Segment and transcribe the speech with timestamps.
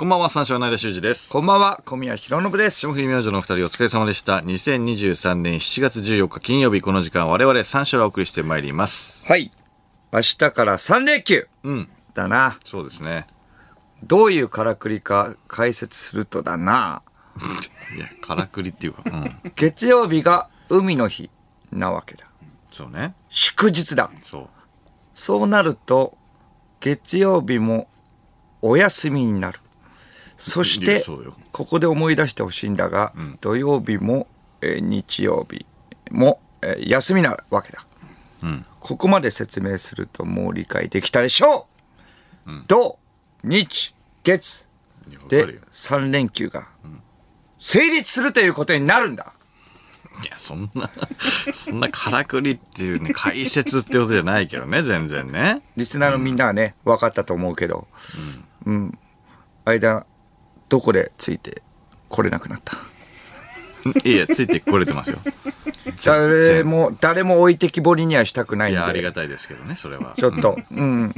[0.00, 1.30] こんばんは、三四郎の間修二です。
[1.30, 2.78] こんばんは、小宮弘信です。
[2.80, 4.38] 霜降り明星のお二人お疲れ様でした。
[4.38, 9.26] 2023年7月14日金曜日、この時間我々三四郎をお送りしてまいります。
[9.26, 9.50] はい。
[10.10, 11.46] 明日から3連休。
[11.64, 11.88] うん。
[12.14, 12.58] だな。
[12.64, 13.26] そうですね。
[14.02, 17.02] どういうからくりか解説するとだな。
[17.94, 19.52] いや、からくりっていうか、うん。
[19.54, 21.28] 月曜日が海の日
[21.72, 22.24] なわけだ。
[22.72, 23.14] そうね。
[23.28, 24.10] 祝日だ。
[24.24, 24.48] そう。
[25.12, 26.16] そうなると、
[26.80, 27.86] 月曜日も
[28.62, 29.60] お休みになる。
[30.40, 31.02] そして
[31.52, 34.26] ここで思い出してほしいんだが、土曜日も、
[34.62, 35.66] えー日曜日
[36.10, 37.86] も、えー休みなわけだ。
[38.46, 38.64] ん。
[38.80, 41.68] ここまで説明するともう理解できたでしょ
[42.46, 42.98] う、土、
[43.44, 43.94] 日、
[44.24, 44.68] 月
[45.06, 45.60] でいやわかるよ。
[45.72, 46.68] 3連休が
[47.58, 49.34] 成立するということになるんだ。
[50.24, 50.90] いや、そんな、
[51.54, 55.62] そんなからくりっていうね、解説ってことじゃないけどね、全然ね。
[55.76, 57.86] リスナーのみんなはね、分かったと思うけど、
[58.66, 58.98] うん。
[59.64, 60.06] 間、
[60.70, 61.60] どこでついて
[62.08, 62.78] 来れなくなった？
[64.04, 65.18] いや、ついてこれてますよ。
[66.04, 68.78] 誰も、誰も置いてきぼりにはしたくないんで。
[68.78, 70.14] いや、ありがたいですけどね、それは。
[70.18, 71.14] ちょっと、うん。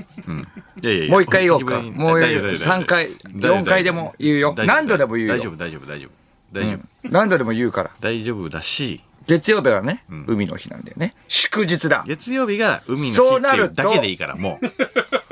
[0.83, 1.81] いやいやいやもう一回言おうか。
[1.83, 4.55] もう大丈夫大丈夫3回、大丈夫4回でも言うよ。
[4.57, 5.35] 大丈夫何度でも言うよ。
[5.35, 6.11] 大丈夫、大丈夫、大丈夫。
[6.53, 6.81] 大丈夫。
[7.11, 7.91] 何度でも言うから。
[8.01, 11.15] 大丈夫だし、月曜日はね、海の日なんだよね。
[11.29, 12.05] 祝日だ。
[12.07, 14.61] 月曜日が海の日そうっていうなるとだけでいいから、も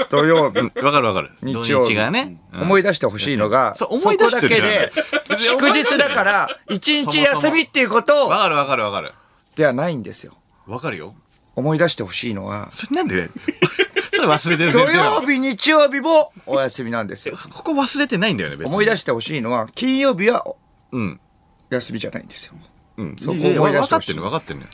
[0.08, 0.58] 土曜日。
[0.60, 0.84] う。
[0.84, 1.30] わかるわかる。
[1.42, 2.38] 土日曜日日がね。
[2.52, 4.92] うん思い出してほしいのが、そこだけで、
[5.38, 9.12] 祝日だから、一日休みっていうことわかるわかるわかる。
[9.54, 10.34] ではないんですよ。
[10.66, 11.14] わかるよ。
[11.56, 13.28] 思い出してほしいのは、それなんで？
[14.14, 17.36] それ忘れてる土曜日、日曜日もお休みなんですよ。
[17.52, 18.70] ここ忘れてないんだよね、別に。
[18.70, 20.44] し思い出してほしいのは、金曜日は
[20.92, 21.20] うん。
[21.70, 22.54] 休みじゃないんですよ。
[22.96, 23.16] うん。
[23.18, 24.70] そこ思い出してほしい分かってる分かってるのよ。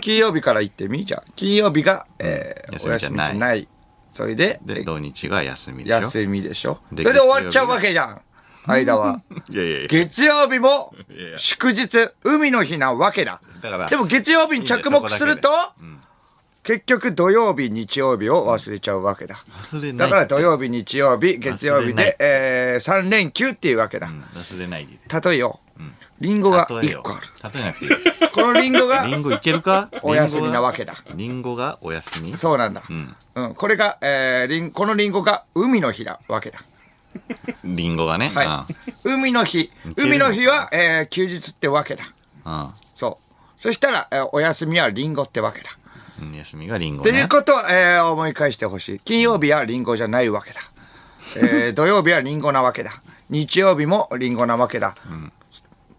[0.00, 3.68] 金曜日から行ってみじゃあ金曜日が、えー休お休みじゃない。
[4.16, 5.96] それで、で、土日が休みでしょ？
[6.02, 6.80] 休みでしょ？
[6.90, 8.20] そでれで終わっちゃうわけじゃん。
[8.66, 9.20] 間は。
[9.50, 9.88] いやいやいや。
[9.88, 10.94] 月曜日も
[11.36, 13.40] 祝日、海の日なわけだ。
[13.60, 15.95] だからでも月曜日に着目するといい
[16.66, 19.36] 結局土曜日、日曜日を忘れちゃうわけだ。
[19.62, 20.08] 忘れない。
[20.08, 24.08] だから土曜日、日曜日、月曜日で、えー、3連休っていうわけだ。
[24.08, 24.98] うん忘れないで。
[25.30, 25.60] 例えよ。
[26.18, 27.54] リンゴが例えよ1個ある。
[27.54, 27.90] 例えなくていい。
[28.32, 29.90] このリンゴがリンゴいけるか？
[30.02, 30.94] お休みなわけだ。
[31.14, 32.36] リンゴがお休み？
[32.36, 32.82] そうなんだ。
[33.36, 33.54] うん。
[33.54, 36.58] これが、えー、リン、このリンゴが海の日なわけだ。
[37.64, 38.30] リンゴがね。
[38.34, 38.74] はい。
[39.04, 39.70] 海の日。
[39.96, 42.04] 海の日は、えー、休日ってわけだ。
[42.46, 42.70] うん。
[42.94, 43.24] そう。
[43.56, 45.70] そしたら、えーお休みはリンゴってわけだ。
[46.20, 46.32] うん。
[46.32, 47.28] 休みがリンゴというね。
[47.28, 49.00] ことを、えー思い返してほしい。
[49.00, 50.60] 金曜日はリンゴじゃないわけだ。
[51.36, 53.02] えー土曜日はリンゴなわけだ。
[53.30, 54.94] 日曜日もリンゴなわけだ。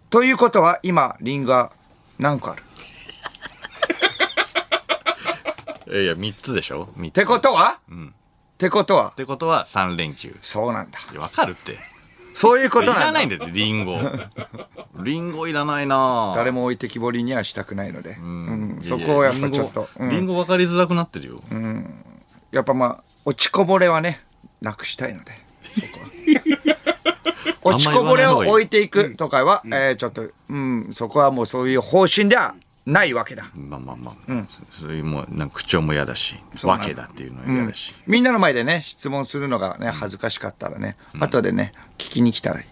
[0.10, 1.72] ということは、今、リンゴは
[2.18, 2.64] 何個ある？
[6.04, 7.10] いや、3つでしょ ?3 つ。
[7.10, 9.10] ってことは、ってことは？
[9.10, 10.36] っ、てことは3連休。
[10.42, 11.00] そうなんだ。
[11.20, 11.78] わかるって。
[12.38, 12.94] そういうことい。
[12.94, 13.98] らないんだよ、リンゴ。
[15.03, 18.12] リンゴいらないな誰も置いてきぼりにはしたくないので。
[18.12, 19.90] うんそこをやっぱちょっと。
[19.98, 21.42] うんリンゴ分かりづらくなってるよ。
[22.52, 24.24] やっぱまあ、落ちこぼれはね、
[24.62, 25.31] なくしたいので。
[25.64, 32.54] そこは 落ちこぼれを置いていくとかは、えーちょっと、うん、そこはもうそういう方針では
[32.88, 33.50] ないわけだ。
[33.53, 34.46] まあまあまあ。
[34.72, 37.94] そそういうもう、なんか口調も嫌だし、わけだっていうのも嫌だし。
[38.08, 42.66] みんなの前でね、質問するのがね、恥ずかしかったらね、後でね、聞きに来たらいい。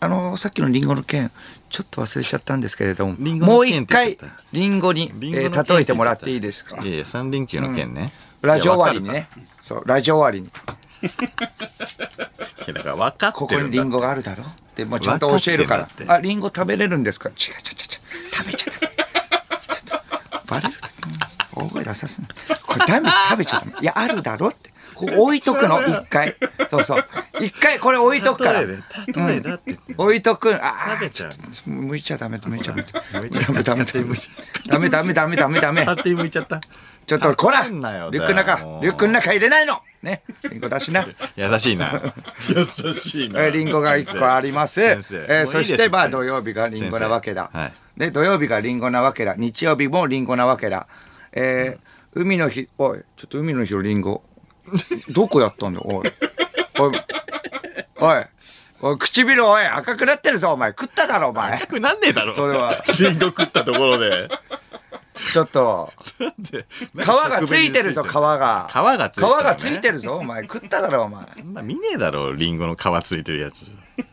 [0.00, 1.30] あのーさっきのリンゴの件、
[1.70, 4.18] ちょっと忘れちゃったんですけれども、もう一回
[4.52, 6.76] リンゴに、えー例えてもらっていいですか？
[6.82, 8.12] いやいや、3連休の件ね。
[8.42, 9.08] ラジオ終わりに。
[9.08, 9.28] ね。
[9.62, 10.50] そう、ラジオ終わりに。
[12.66, 14.44] だから分かってるここにリンゴがあるだろ？
[14.74, 17.28] でもうちゃんと教えるからあリンゴ食べれるんですか？
[17.30, 17.54] 違う違う違う
[18.34, 18.83] 食べちゃっと
[20.46, 20.74] バレる
[21.54, 22.28] うん大声出さすな
[22.66, 23.72] これダメ食べちゃダメ。
[23.80, 24.72] いやあるだろって。
[24.94, 26.36] こう置いとくの一回。
[26.70, 27.04] そうそう。
[27.40, 28.62] 一回これ置いとくから。
[28.62, 28.76] 例
[29.36, 29.76] えだって。
[29.96, 31.30] 置いとくあ食べちゃう。
[31.30, 31.32] あ
[31.66, 32.86] 向いちゃダメ向いちゃダメ。
[33.12, 33.28] ダメ
[33.62, 35.80] ダメダメダメダメダメダメダメ。
[35.84, 36.60] 勝手に向いちゃった。
[37.06, 41.06] ちょっとこら食べんなよリュックの中リュックの中入れないのねリンゴ出しな
[41.36, 42.00] 優しいな。
[42.48, 43.40] 優しいな。
[43.44, 44.80] えーリンゴが1個あります。
[44.82, 47.72] えーそして、まあ、土曜日がリンゴなわけだはい。
[47.96, 49.34] で、土曜日がリンゴなわけだ。
[49.36, 50.86] 日曜日もリンゴなわけだ。
[51.32, 54.22] えー海の日、おい、ちょっと海の日のリンゴ。
[55.10, 56.12] どこやったんだよ、おい。
[56.78, 57.02] おい、
[57.96, 58.24] おい、
[58.82, 60.70] おい唇、おい、赤くなってるぞ、お前。
[60.70, 61.54] 食っただろ、お前。
[61.54, 62.34] 赤くなんねえだろ。
[62.34, 62.84] それは。
[63.00, 64.28] リンゴ食ったところで。
[65.32, 68.68] ちょっと、皮がついてるぞ、皮が。
[68.70, 70.42] 皮がついてるね皮がついてるぞ、お前。
[70.42, 71.24] 食っただろ、お前。
[71.36, 73.66] そんな見ねえだろ、リンゴの皮ついてるやつ。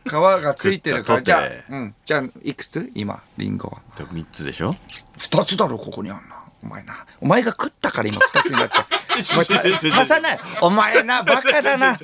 [0.04, 1.22] 皮がついてるから。
[1.22, 1.94] じゃあうん。
[2.06, 2.90] じゃあ、いくつ？
[2.94, 3.78] 今、リンゴは。
[3.96, 4.76] 3つでしょ？
[5.18, 6.36] 二つだろ、ここにあんな。
[6.62, 7.04] お前な。
[7.20, 8.74] お前が食ったから今二つになって。
[9.12, 10.40] 足さない。
[10.60, 11.98] お前な、バカだな。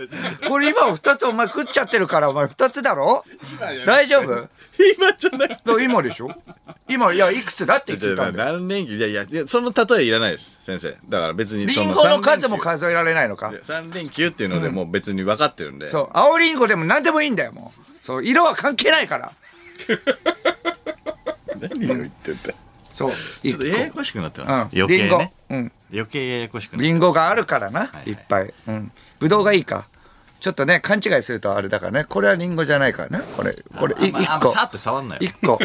[0.48, 3.24] これ今二つお前食っちゃってるから、お前二つだろ？
[3.86, 4.48] 大丈夫？
[4.96, 5.84] 今じゃない。
[5.84, 6.30] 今でしょ？
[6.88, 8.52] 今、いや、いくつだって聞いたんだよ。
[8.54, 10.96] 何連休いやいやいや、その例えいらないです、先生。
[11.08, 15.88] だから別にリンゴの数も3数えられないのか連休三連休っていうのでもう別に分かってるんで。
[15.88, 18.06] そう、青リンゴでも何でもいいんだよ、もう。
[18.06, 19.32] そう、色は関係ないから。
[21.60, 22.54] 何を言ってんだ。
[22.92, 23.12] そう、
[23.42, 24.74] ちょっとややこしくなってます。
[24.74, 24.98] うん余計ね。
[24.98, 28.52] リンゴうん余計ややこしくなってリンゴがあるからな、いいっぱい。
[28.66, 28.92] うん。
[29.18, 29.86] ぶどうがいいか。
[30.40, 32.04] ちょっとね、勘違いするとあれだからね。
[32.04, 33.24] これはリンゴじゃないからね。
[33.36, 34.18] これ、これ、一個。
[34.18, 35.46] あんまさって触んないよ一。
[35.46, 35.58] 個。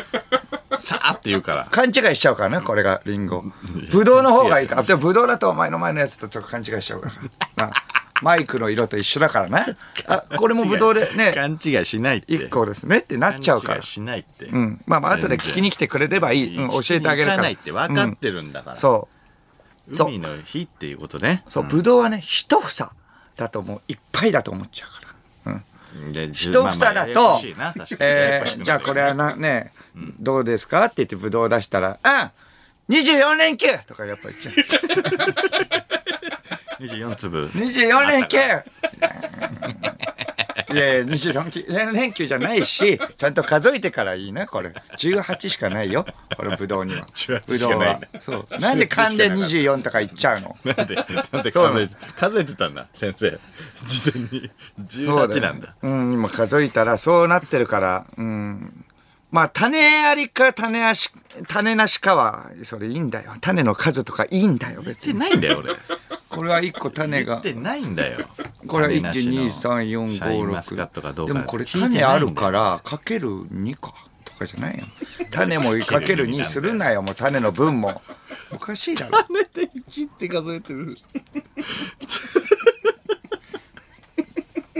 [0.77, 1.67] さーって言うから。
[1.71, 3.43] 勘違いしちゃうからね、これがリンゴ。
[3.91, 4.81] ぶどうの方がいいか。
[4.83, 7.11] でもぶどうだとお前の前のやつとちょっと勘違いしちゃうか
[7.57, 7.67] ら。
[7.67, 7.73] な
[8.21, 9.77] マイクの色と一緒だからね。
[10.07, 12.33] あ、これもぶどうでね、 勘違いしないって。
[12.33, 13.83] 一個ですねってなっちゃうから勘違い。
[13.83, 14.45] しないって。
[14.45, 14.81] うん。
[14.85, 16.57] まあまあ、後で聞きに来てくれればいい。
[16.57, 17.43] うん、教えてあげるから。
[17.43, 18.77] ないって分かってるんだから。
[18.77, 19.09] そ
[19.91, 19.95] う。
[19.95, 21.43] そう海の日っていうことね。
[21.49, 22.91] そう、ぶどうはね、一房
[23.35, 25.01] だともういっぱいだと思っちゃうか
[25.49, 25.61] ら。
[25.97, 26.11] うん。
[26.13, 27.41] で一房だと
[27.99, 29.73] えー、じゃあこれはな、ね、
[30.19, 30.85] どうですか？
[30.85, 34.83] って言ってぶどうを出したら、うん、24連休とかやっぱ言っちゃう。
[36.83, 37.47] 24粒。
[37.49, 38.37] 24連休
[40.71, 44.73] いやいや、24連休じゃないし、ちゃんと数えてからいいな、これ。
[44.97, 46.05] 18しかないよ、
[46.35, 47.01] これぶどうには。
[47.13, 48.07] 18ぶどうはしかないんだ。
[48.19, 48.47] そう。
[48.59, 50.57] なんで噛んで24とか言っちゃうの？
[50.63, 51.03] なんで、な
[51.41, 53.39] んで数えて、数えてたんだ、先生。
[53.85, 54.49] 事前に。
[54.87, 55.75] そう18なんだ。
[55.83, 58.85] うん、今数えたらそうなってるから、うん。
[59.33, 61.09] まあ、種ありか種あし、
[61.47, 63.33] 種なしかは、それいいんだよ。
[63.41, 65.31] 種の数とかいいんだよ、別言ってに。
[65.31, 65.75] ないんだよ、俺。
[66.29, 67.55] これは1個種が言っ。
[67.55, 68.27] てないんだよ。
[68.67, 69.49] これは1、2、種なしの3、
[70.07, 71.15] 4、シャインマスカットか5、6。
[71.15, 73.95] どうかでもこれ種あるから、かける2か。
[74.23, 74.85] とかじゃないよ。
[75.31, 78.03] 種もかける2するなよ、もう種の分も。
[78.51, 79.17] おかしいだろ。
[79.23, 80.95] 種で1って数えてる。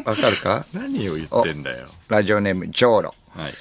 [0.06, 0.66] わかるか？
[0.74, 1.88] 何を言ってんだよ。
[2.08, 3.16] ラジオネーム、ジョーロ。
[3.36, 3.54] はい。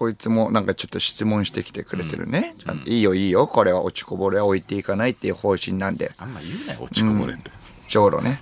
[0.00, 3.46] あこいつもなんかちょっと質問してきてくれてるね、ちゃんといいよいいよ。
[3.46, 6.12] これは落ちこぼれは置いていかないっていう方針なんで。
[6.16, 7.50] あんま言うなよ、落ちこぼれって。
[7.88, 8.40] ジョーロね。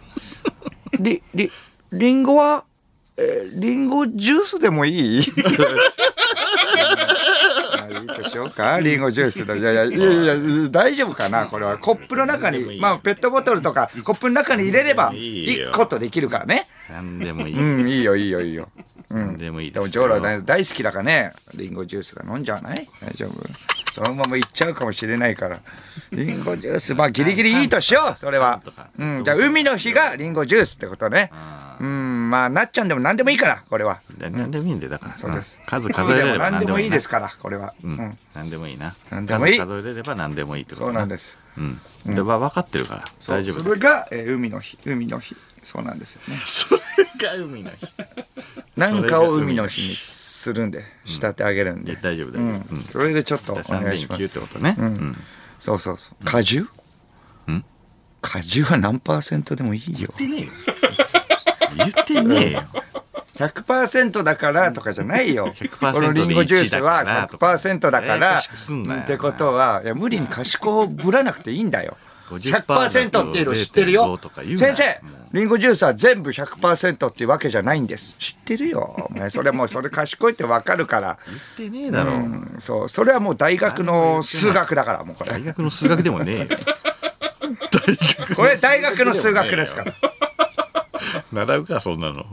[1.00, 1.50] りり
[1.92, 2.64] りんごは
[3.16, 5.22] えーりんごジュースでもいい？
[7.78, 11.46] あいいとしようかりんごジュースのいやいやいやいや大丈夫かな？
[11.46, 11.78] これは。
[11.78, 15.70] コップの中にまあペットボトルとかコップの中に入れればいいよ。
[15.70, 16.68] 1個とできるからね。
[16.90, 17.58] なんでもいい。
[17.58, 18.68] うんいいよいいよいいよ
[19.10, 19.82] なんでもいいでですよ。
[19.82, 22.88] もジョーロは大大好きだからねリンゴジュースが飲んじゃわない？
[23.00, 23.48] 大丈夫？
[23.94, 25.60] そのままいっちゃうかもしれないから
[26.12, 28.62] リンゴジュースまあギリギリいいとしようそれは
[28.98, 31.30] うんじゃあ海の日がリンゴジュースってことね
[31.80, 35.14] うんまあなっちゃんでも何でもいいからこれはななんでもいいんで、だから。
[35.14, 38.92] そうですん数数えれれば何でもいいですかからこれはうん何でもいいな。
[39.10, 41.80] 何でもいい数数えれれば何でもいいってことそうなんですうん。
[42.14, 43.04] で、まあ分かってるから。
[43.26, 43.74] 大丈夫そ。
[43.74, 46.80] れがえー海の日海の日そうなんですよねそれ
[47.20, 47.86] が海の日。
[48.76, 52.74] なんかを海の日にするんで仕立てあげるんで大丈夫、大丈夫。
[52.74, 52.86] うん。
[52.90, 54.76] それでちょっとお3願いします連休ってことね。
[54.78, 55.18] うん。
[55.58, 56.64] そうそうそう果汁？
[57.50, 57.64] ん
[58.20, 60.52] 果汁は何パーセントでもいいよ言ってねえよ。
[61.76, 62.62] 言ってねえよ。
[63.38, 65.52] 100%だからとかじゃないよ。
[65.54, 68.26] 100%このリンゴジュースで1だはからとか100%だから。
[68.26, 71.96] ややこしくすんなよってことは、いや無理に賢をぶらなくていいんだよ。
[72.28, 74.04] 50% 100%っていうの知ってるよ。
[74.16, 74.58] 0.5とか言うな。
[74.58, 75.00] 先生
[75.32, 78.14] リンゴジュースは全部100%っていうわけじゃないんです。
[78.18, 79.08] 知ってるよ。
[79.10, 81.18] お前それもうそれ賢いってわかるから。
[81.56, 82.12] 言ってねえだろ。
[82.12, 82.88] うんそう。
[82.88, 85.30] それはもう大学の数学だからもうこれ。
[85.32, 86.46] 大学の数学でもねえよ。
[88.36, 89.94] これ大学の数学ですから。
[91.32, 92.24] 習うか、そんなの。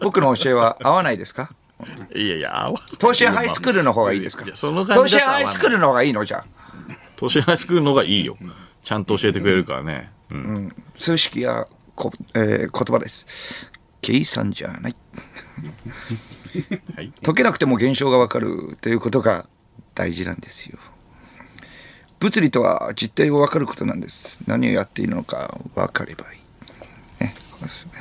[0.00, 1.50] 僕の教えは合わないですか？
[2.14, 4.44] いやいや、合わない東進ハイスクールの方がいいですか？
[4.44, 4.58] 東
[5.10, 6.24] 進ハイスクールの方がいいの？
[6.24, 6.44] じゃあ
[7.18, 8.36] 東進ハイスクールの方がいいよ。
[8.82, 10.10] ちゃんと教えてくれるからね。
[10.30, 10.72] うん。
[10.94, 13.70] 数式やこ、えー言葉です
[14.00, 14.96] 計算じゃない
[16.94, 17.12] はい。
[17.24, 19.46] 解けなくても現象がわかるということが
[19.94, 20.78] 大事なんですよ
[22.20, 27.92] 物理とは実態を分かることなんです何をやっているのか分かればいい、ねそうですね、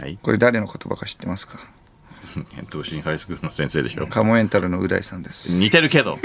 [0.00, 0.18] はい。
[0.22, 1.58] これ誰の言葉か知ってますか？
[2.72, 4.06] 東進ハイスクールの先生でしょ。
[4.06, 6.18] カモメンタルのう大さんです似てるけど。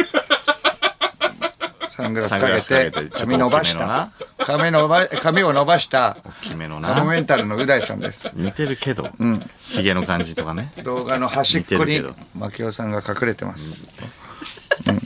[1.92, 7.12] サングラスかけてて髪伸ばした髪伸ば髪を伸ばした大きめのカモな。
[7.12, 9.10] メンタルのう大さんです似てるけど。
[9.70, 10.72] ヒゲの感じとかね。
[10.84, 12.02] 動画の端っこに
[12.34, 13.84] 牧雄さんが隠れてます、
[14.88, 15.00] うん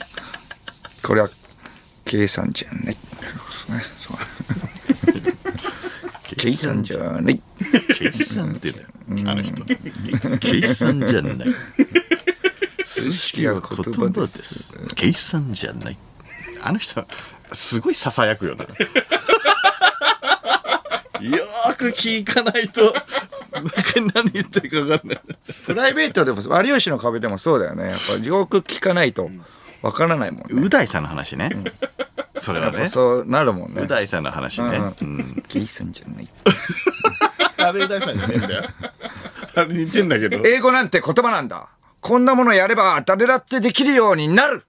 [1.02, 1.28] これは
[2.04, 2.96] 計算じゃない
[3.52, 4.16] そうねそう
[6.36, 7.40] 計算じゃない
[7.96, 9.30] 計算って言うんだよ。
[9.30, 9.64] あの人。
[10.40, 11.54] 計算じゃない。
[12.84, 14.74] 数式は言葉です。
[14.94, 15.96] 計算じゃない。
[16.66, 17.06] あの人、
[17.52, 18.64] すごい囁くよな。
[18.64, 22.92] よーく聞かないと、
[24.14, 25.20] 何言ってるか分かんない。
[25.64, 27.84] プライベートでも、有吉の壁でもそうだよね。
[27.84, 29.30] やっぱ地獄聞かないと
[29.80, 30.60] わからないもんね。
[30.60, 31.50] う大さんの話ね。
[32.36, 32.88] それはね。
[32.88, 33.82] そうなるもんね。
[33.82, 34.80] う大さんの話ね。
[35.00, 35.44] うん。
[35.46, 36.28] ケイさんじゃない。
[37.58, 38.64] あれう大さんじゃねえんだよ。
[39.54, 40.42] あれ似てんだけど。
[40.44, 41.68] 英語なんて言葉なんだ。
[42.00, 44.64] こんなものやれば誰だってできるようになる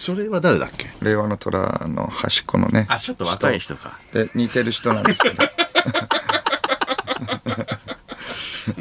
[0.00, 0.88] それは誰だっけ？
[1.02, 2.86] 令和の虎の端っこのね。
[2.88, 3.98] あ、ちょっと若い人か。
[4.14, 5.42] で似てる人なんですけど。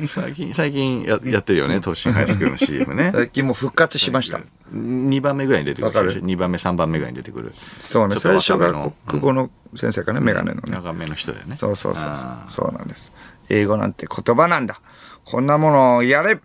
[0.08, 3.12] 最近、最近ややってるよね、東進ハイスクールの CM ね。
[3.14, 4.40] 最近もう復活しました。
[4.74, 5.88] 2番目ぐらいに出てくる。
[5.88, 7.54] わかる？2番目、3番目ぐらいに出てくる。
[7.82, 8.16] そうね。
[8.18, 8.72] 最初が
[9.08, 10.72] 国語の先生かな、メガネのね。
[10.72, 11.58] 長めの人だよね。
[11.58, 12.66] そうそうそうあそう。
[12.68, 13.12] そうなんです。
[13.50, 14.80] 英語なんて言葉なんだ。
[15.26, 16.42] こんなものをやれば、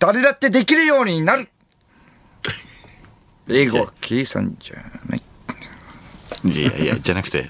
[0.00, 1.48] 誰だってできるようになる
[3.48, 4.76] 英語は計算じゃ
[5.08, 5.22] ない。
[6.44, 7.46] ーいやいや、じゃなくて、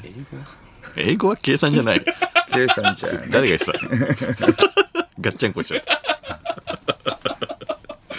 [0.96, 2.04] 英語は計算じゃない。
[2.52, 3.30] 計算じゃない。
[3.30, 3.72] 誰が言ってた？
[5.20, 6.02] ガッチャンコしちゃった。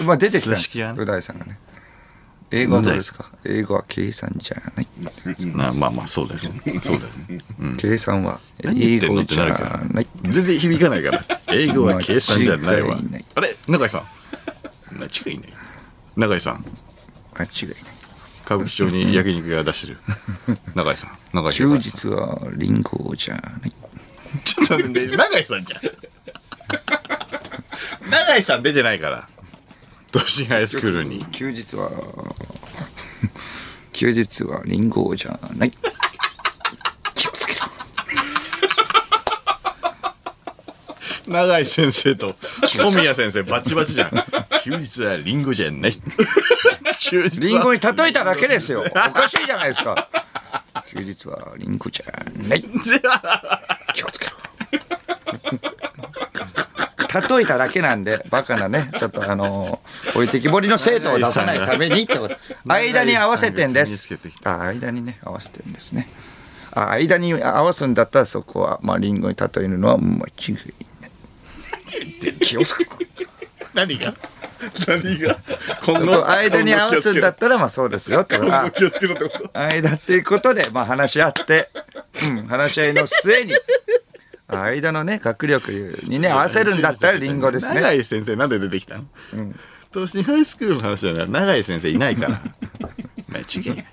[0.03, 1.59] まあ出てきたんです数式はねう大さんがね。
[2.51, 3.29] 英語はどうですか？
[3.45, 4.87] 英語は計算じゃない。
[5.55, 6.49] なまあまあ、そうだよね。
[6.81, 7.41] そうだよね。
[7.77, 10.07] 計算は何言ってんの英語じゃってなるからない。
[10.23, 11.23] 全然響かないから。
[11.47, 13.25] 英語は計算じゃないわ間違いない。
[13.35, 13.55] あれ？
[13.67, 14.03] 永井さん
[14.97, 15.53] 間違いない。
[16.17, 16.65] 永井さん、
[17.39, 17.75] 間違いない。
[18.45, 19.97] 歌舞伎町に焼肉屋出してる。
[20.75, 21.17] 永井さん。
[21.33, 21.79] 永井休さん。
[21.79, 23.73] 日はリンゴじゃない。
[24.43, 25.81] ちょっと待って、永井さんじゃん。
[28.09, 29.29] 永井さん出てないから。
[30.11, 31.23] 東進ハイスクールに。
[31.31, 31.91] 休日は、
[33.93, 35.71] 休日はリンゴじゃない。
[37.13, 37.67] 気をつけろ。
[41.29, 42.35] 永井先生と
[42.67, 44.11] 小宮先生バチバチじゃん。
[44.63, 45.97] 休日はリンゴじゃない。
[46.99, 48.83] 休日はリンゴに例えただけですよ。
[48.85, 50.07] おかしいじゃないですか。
[50.91, 52.61] 休日はリンゴじゃない。
[53.93, 54.31] 気をつけろ。
[57.37, 62.35] 例えただけなんで、バカなね、ちょっとあのー置いてきぼりの生徒を出さないためにってこと。
[62.65, 64.35] 間に合わせてんです身につけてき。
[64.45, 66.07] あ、間にね、合わせてんですね。
[66.71, 70.57] あ、間に合わすんだったらそこは、まあ、リンゴに例えるのは間違い
[72.39, 72.91] 気をつけろ。
[73.73, 74.13] 何が？
[74.87, 75.37] 何が？
[75.85, 78.53] 今そう間に合わすんだったら、まあそうですよってこと。
[78.57, 79.59] あ気をつけろってこと？
[79.59, 81.69] 間っていうことで、まあ話し合って、
[82.23, 83.53] うん、話し合いの末に、
[84.47, 87.75] 間のね、学力にね、合わせるんだったらリンゴですね。
[87.75, 89.05] 永井先生なんで出てきたの、
[89.93, 92.41] 東進ハイスクールの話だから永井先生いないから。
[93.29, 93.85] 間違いない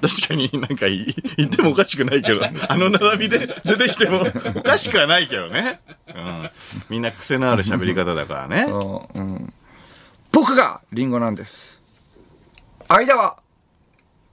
[0.00, 5.80] 確かになんか言ってもおかしくないけど、あの並びで出てきてもおかしくはないけどね。
[6.14, 6.50] うん。
[6.90, 8.66] みんな癖のある喋り方だからね。
[9.14, 9.52] うん。
[10.32, 11.80] 僕がリンゴなんです。
[12.88, 13.38] 間は、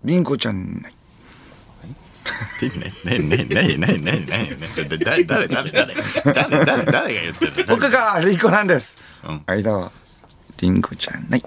[0.04, 0.90] リンゴちゃんな。
[0.90, 8.98] って意味ない、ない、ない、ない、ない、ない、な、誰、誰、誰、誰、誰、誰が言ってる僕がリンゴなんです。
[9.46, 9.92] 間は、
[10.58, 11.44] リンゴちゃんない。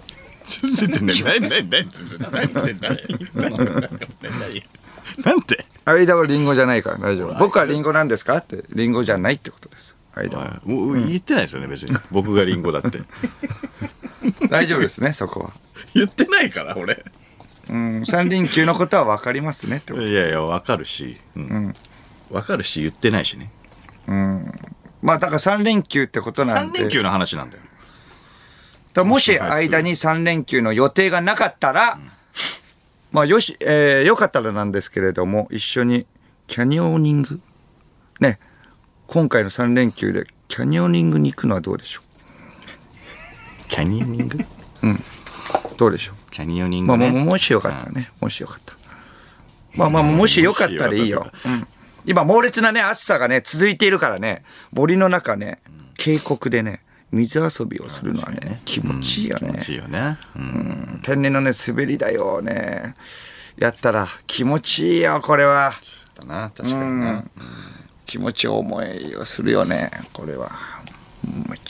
[5.24, 7.38] なんて間はリンゴじゃないから大丈夫。
[7.38, 8.36] 僕はリンゴなんですか？
[8.38, 9.96] って、リンゴじゃないってことです。
[10.14, 10.60] 間は。
[10.64, 13.00] もう言ってないですよね別に 僕がリンゴだって
[14.48, 15.50] 大丈夫ですね、そこは。
[15.94, 17.04] 言ってないから俺
[17.70, 20.06] うん、三輪球のことは分かりますねってこと。
[20.06, 21.74] いやいやわかるし、うん
[22.30, 23.50] わかるし言ってないしね
[25.00, 26.78] まあ、だから三連休ってことなん3で。
[26.80, 27.62] 連休の話なんだよ
[28.98, 32.00] だもし間に3連休の予定がなかったら、
[33.12, 36.04] まあよし、えーよかったらなんですけれども、一緒に
[36.48, 37.40] キャニオニング？
[38.18, 38.40] ね、
[39.06, 42.00] 今回の3連休でキャニオニングに行くのはどうでしょ
[43.68, 44.38] キャニオニング？
[44.38, 44.44] う
[45.76, 48.78] どうでしょキャニオニンうまあ、ももしよかったらね、もしよかったら。
[49.76, 51.30] まあまあ、もしよかったらいいよ。
[51.46, 51.68] うん。
[52.04, 55.60] 今、猛烈なね、暑さがね、続いているからね、森の中ね、
[55.96, 59.48] 渓谷でね、水遊びをするのはね、気持ちいいよね。
[59.52, 59.64] 気持。
[59.64, 62.94] ちいいよね、うん、天然のね滑り台をね
[63.56, 65.72] やったら気持ちいいよこれは。
[66.14, 67.24] だな確かにな、
[68.06, 70.50] 気持ち思いをするよねこれは。
[71.24, 71.60] 間違い。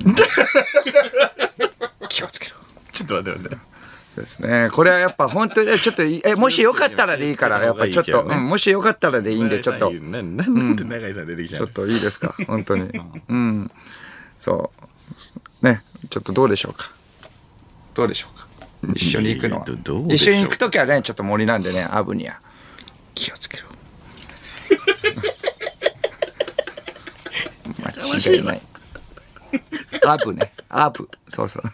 [2.08, 2.56] 気をつけろ。
[2.92, 3.70] ちょっと待って待って。
[4.16, 4.68] ですね。
[4.72, 9.90] これはやっぱ本当にちょっといえもしよかったらでいいからやっぱちょっと、うんもしよかったらでいいんでちょっと。
[9.90, 12.34] んで永井さん出てきちゃうちょっといいですか？
[12.46, 12.90] 本当に。
[13.28, 13.70] うん
[14.40, 14.72] そ
[15.62, 15.66] う。
[15.66, 15.82] ね。
[16.08, 16.90] ちょっとどうでしょうか。
[17.94, 18.48] どうでしょうか。
[18.94, 19.66] 一緒に行くのは。
[20.08, 22.40] 一緒に行く時はねちょっと森なんでねアブには。
[23.14, 23.68] 気をつけろ。
[27.80, 27.90] 間
[28.34, 28.62] 違いない
[30.06, 30.52] アブね。
[30.70, 31.08] アブ。
[31.28, 31.62] そうそう。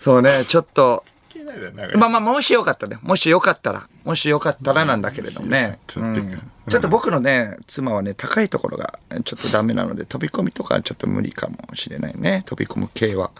[0.00, 1.04] そうねちょっと。
[1.96, 2.98] まあまあ、もしよかったね。
[3.02, 3.88] もしよかったら。
[4.04, 5.78] もしよかったらなんだけれどもね。
[5.96, 12.42] うんちょっと僕のね、妻はね、高いところがちょっとダメなので、飛び込みとかはちょっと無理かもしれないね。
[12.46, 13.30] 飛び込む系は。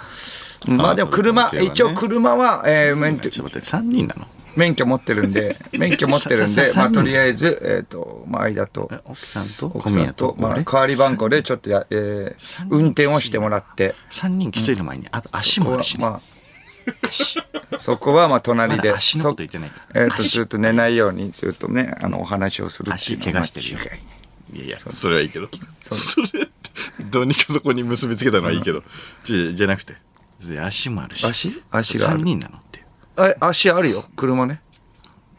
[0.69, 1.65] まあでも車、ね。
[1.65, 3.31] 一応車は、えー免許。
[3.31, 4.27] ちょっと待って3人なの？
[4.57, 9.69] 免許持ってるんで、 免許持ってるんで、まあとりあえず、えっ、と、まあ間とえ、奥さんと？
[9.71, 10.29] 小奥さん宮と？
[10.29, 10.65] と、まあ俺？
[10.65, 16.05] 代わり番号でちょっとや、えー運転をしてもらって、3人きついの前にあと足もあるしね。
[16.05, 16.21] まあ、
[17.79, 19.71] そこはまあ隣で、まだ足のこと言ってない。
[19.71, 23.79] そえっ、と、ずっと寝ないように、ずっとね、あの、お話をするってい足うの怪我してるよ。
[24.53, 25.49] いやいやそれはいいけど。
[25.81, 26.71] それって
[27.11, 28.83] どうにかそこに結びつけたのはいいけど。
[29.25, 29.97] じゃじゃなくて
[30.45, 31.27] で足もあるし。
[31.27, 31.63] 足？
[31.71, 32.21] 足がある。
[32.21, 32.87] 3人なのっていう。
[33.19, 34.61] え、足あるよ、車ね。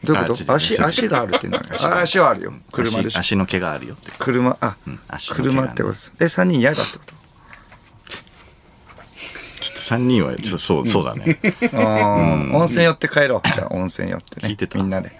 [0.04, 0.52] どういうこと？
[0.52, 3.18] 足、足があるって何 あ足はあるよ、車でしょ。
[3.18, 4.76] 足足の毛があるよって車、あ、
[5.08, 6.12] 足の毛がね車ってことです。
[6.20, 7.14] え、3人嫌だってこと？
[9.60, 11.38] ちょっと3人はちょそうそうだね。
[11.42, 13.48] あー温泉寄って帰ろう。
[13.48, 14.48] じゃあ温泉寄ってね。
[14.48, 14.78] 聞いてた。
[14.78, 15.12] みんなで。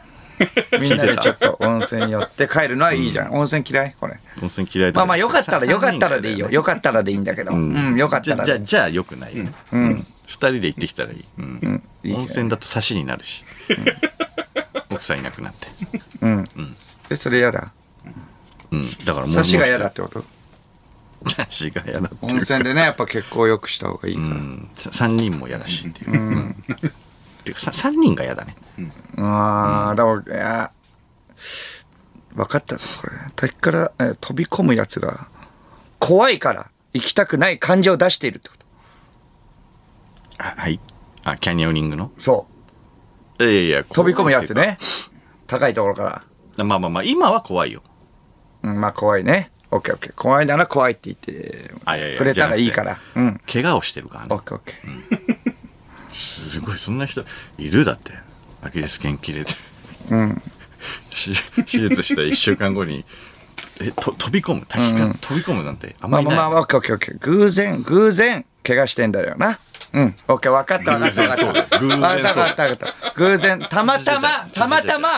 [0.81, 3.33] みんなでちょっと温泉寄って帰るのはいいじゃん。
[3.33, 4.21] 温泉嫌いこれ。
[4.41, 6.49] 温泉嫌いまあまあよかったらよかったらでいいよ。
[6.51, 7.53] よかったらでいいんだけど。
[7.53, 8.53] うん、よかったらで。
[8.53, 9.37] じゃじゃあよくない。
[9.37, 9.91] よねうん。
[9.93, 11.25] 2人で行ってきたらいい。
[11.39, 11.83] うん。
[12.15, 13.45] 温泉だと差しになるし。
[14.91, 15.67] 奥さんいなくなって。
[17.11, 17.73] え、それ嫌だ？
[18.71, 18.91] うん。
[19.05, 20.21] だからもう差しが嫌だってこと？
[20.21, 20.27] 差
[21.49, 24.27] しが嫌だって温泉でね、やっぱ結構よくした方がいいから。
[24.29, 28.57] うん3人も嫌だしっていううんっていうか3人が嫌だね
[29.17, 30.71] ああ、だから、いや、
[32.35, 33.17] 分かったぞこれ。
[33.37, 35.29] 滝から、えー飛び込むやつが、
[35.99, 38.67] 怖いから、行きたくない感情を出しているってこと。
[40.39, 40.79] あはい
[41.25, 42.13] あキャニオニングの？
[42.19, 42.47] そ
[43.41, 43.45] う。
[43.45, 44.79] いやいや飛び込むやつね。
[45.49, 46.23] 高いところか
[46.57, 46.65] ら。
[46.65, 47.83] まあまあまあ今は怖いよ
[48.63, 49.51] うん、まあ怖いね。
[49.71, 50.15] オッケーオッケー。
[50.15, 52.99] 怖いなら怖いって言ってあいやいやくれたらいいから。
[53.17, 53.41] うん。
[53.51, 56.13] 怪我をしてるからねオッケーオッケー。
[56.13, 57.25] すごいそんな人
[57.59, 58.13] いるだって
[58.63, 59.53] アキレス腱切れて
[60.11, 60.43] うん。
[61.11, 61.33] し
[61.65, 63.05] 手術した1週間後に
[63.81, 64.67] えと飛び込む？
[64.67, 65.05] 滝か？
[65.05, 67.19] ら飛び込むなんてあんまりない、まあまあまあ、オッケーオッケーオッケー。
[67.19, 69.59] 偶然、偶然、怪我してんだよな。
[69.93, 70.17] うん。
[70.29, 71.45] オッケー、分かった分かった分かった。
[71.45, 73.13] 偶然そうだよ偶然分かった分かった分かった。
[73.15, 75.09] 偶然、たまたま、たまたま、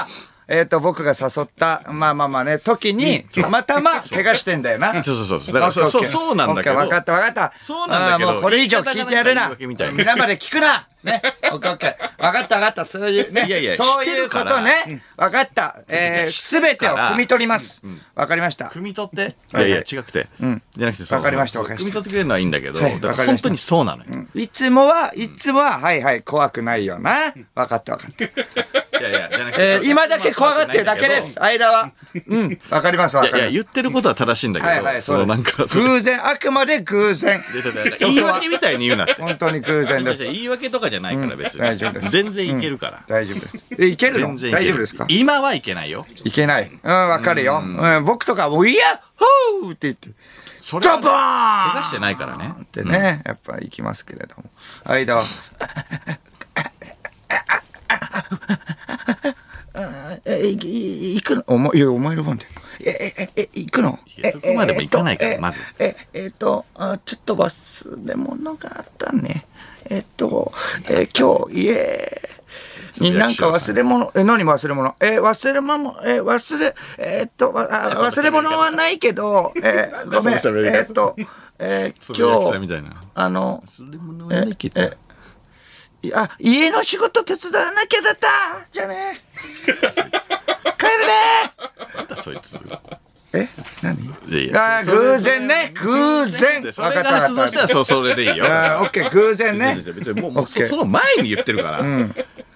[0.53, 4.93] えっ、と、僕が誘った、まあまあまあね、時に、たまたま怪我してんだよな。
[5.05, 7.53] そうそうそうそうだからそうそうそうなんだけど分かった分かった。
[7.57, 9.37] そうなんだけどもうこれ以上聞いてやる。
[9.37, 9.53] な
[9.93, 10.89] 皆まで聞くな。
[11.05, 11.23] ね。
[11.53, 12.23] オッケーオッケー。
[12.23, 12.85] 分かった分かった。
[12.85, 13.47] そういうね。
[13.47, 15.03] いやいやそういうことね。
[15.17, 15.81] 分かった。
[15.89, 17.85] えー、すべてを汲み取ります。
[18.15, 18.67] 分かりました。
[18.67, 27.33] 汲み取っていはいやいや違くて、じゃなくてそうわかりましたわかりました汲み取ってくれるのはいいんだけど、はいだわから本当にそうなのよ、いつもは、いつもは、はいはい、怖くないよな。
[27.55, 28.25] 分かった分かった。
[29.01, 31.43] いやいやじゃなくてえー、今だけ怖がってるだけです。
[31.43, 31.93] 間は。
[32.27, 33.53] うん、分かります分いやいやかります。
[33.53, 37.41] 言ってることは正しいんだけど、はいはい、そのなんか偶然、あくまで偶然。
[37.99, 40.25] 言い訳みたいに言うなって本当に偶然です。
[40.25, 42.11] 言い訳とかじゃないから別に、大丈夫です。
[42.11, 43.65] 全然いけるから、大丈夫です。
[43.79, 44.37] え、いけるの？
[44.37, 44.65] 全然いける。
[44.65, 45.07] 大丈夫ですか？
[45.09, 46.07] 今はいけないよ。
[46.25, 46.71] いけない。
[46.71, 47.63] うん、わかるよ。
[47.65, 50.11] うん、僕とかもう、いやほーって言って、
[50.61, 51.73] それはねドボーン！
[51.73, 52.53] 怪我してないからね。
[52.63, 54.45] ってね、やっぱ行きますけれども。
[54.85, 55.25] 間は、
[60.25, 61.45] 行くの？
[61.47, 62.51] お前、いや、お前の番だよ。
[62.83, 63.99] え、え、え、行くの？
[64.33, 65.61] そこまでも行かないからえまず。
[65.79, 69.47] え、えっと、あちょっと忘れ物があったね。
[69.89, 70.53] えっと、
[70.89, 72.21] え、今日、家
[73.01, 74.97] になんか忘れ物、え、何忘れ物？
[75.01, 81.17] え、忘れ物、え、忘れ、えっと、わあ忘れ物はないけど、え、ごめん、えっと、
[81.59, 83.65] え、つぶやきさ今日、あの、
[84.31, 84.45] え
[86.03, 88.29] いや、家の仕事手伝わなきゃだった。
[88.73, 89.23] じゃあね。
[89.67, 89.79] 帰る
[91.07, 91.53] ね。
[91.95, 92.59] なんだそいつ
[93.33, 93.49] え
[93.83, 93.97] 何？
[94.53, 95.73] あー偶然ね。
[95.75, 96.63] 偶然。
[96.63, 98.45] でそれが発動したらそうそれでいいよ。
[98.47, 99.77] あーオッケー偶然ね。
[99.95, 101.85] 別にもうもうオッケーそその前に言ってるから、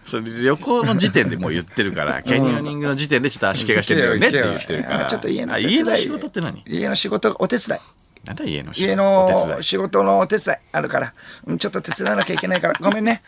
[0.05, 5.07] それ旅行の時点でもう言ってるから、キャニオニングの時点でちょっと足怪我してんだよねって言ってるから。
[5.07, 6.63] あちょっと家の家の仕事って何？
[6.67, 7.81] 家の仕事お手伝い。
[8.25, 8.87] なんだ家の仕事？
[8.89, 9.49] 家お手伝い。
[9.51, 11.15] の仕事のお手伝いあるから。
[11.47, 12.75] うんちょっと手伝わなきゃいけないから。
[12.81, 13.23] ごめんね。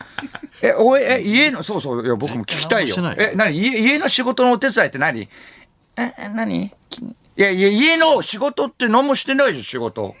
[0.61, 2.05] えおいえ家のそうそう。
[2.05, 2.95] いや僕も聞きたいよ。
[3.17, 3.57] え何？
[3.57, 5.21] 家家の仕事のお手伝いって何？
[5.21, 6.71] ええ何？
[6.89, 7.01] き
[7.37, 10.15] いやいや家の仕事って何もしてないでしょ仕事。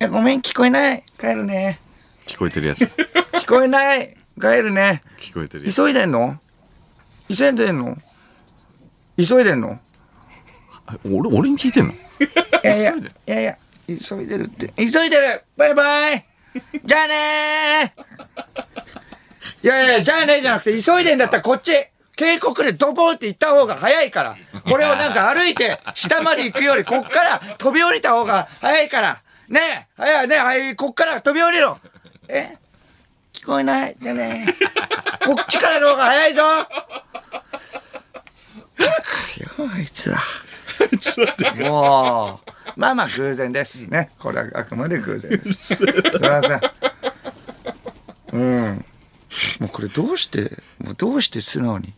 [0.00, 1.04] えごめん聞こえない。
[1.20, 1.78] 帰るね。
[2.26, 2.80] 聞こえてるやつ。
[2.80, 4.16] 聞こえない。
[4.40, 5.00] 帰るね。
[5.20, 5.76] 聞こえてるやつ。
[5.76, 6.36] 急いでんの？
[7.28, 7.96] 急いでんの？
[9.16, 9.78] 急いでんの？
[10.86, 11.92] あ俺俺に聞いてんの？
[11.92, 11.96] い
[12.64, 13.08] やいや急いで。
[13.08, 14.72] いやいや急いでるって。
[14.76, 15.44] 急いでる。
[15.56, 16.26] バイバイ。
[16.84, 18.04] じゃあねー。
[19.62, 21.70] いやいやじゃあねじゃなくて急いでんだったらこっち
[22.16, 24.36] 渓谷でドボンって行った方が早いから
[24.68, 31.78] これをなんか歩いて下まで行くよりこっから飛び降りた方が早いからねえ早いねはいこっから飛び降りろ
[32.28, 32.56] え？
[33.32, 33.96] 聞聞こえない？
[34.00, 34.46] じゃあね。
[35.26, 36.66] こっちからの方が早いぞっ
[38.76, 38.84] た
[39.56, 40.18] くよ、あいつは。
[41.60, 44.10] もう、まあまあ偶然ですね。
[44.18, 45.76] これはあくまで偶然です。
[45.76, 45.86] すい
[46.20, 46.60] ません。
[48.32, 48.84] うん。
[49.60, 51.92] もうこれどうして、もうどうして素直に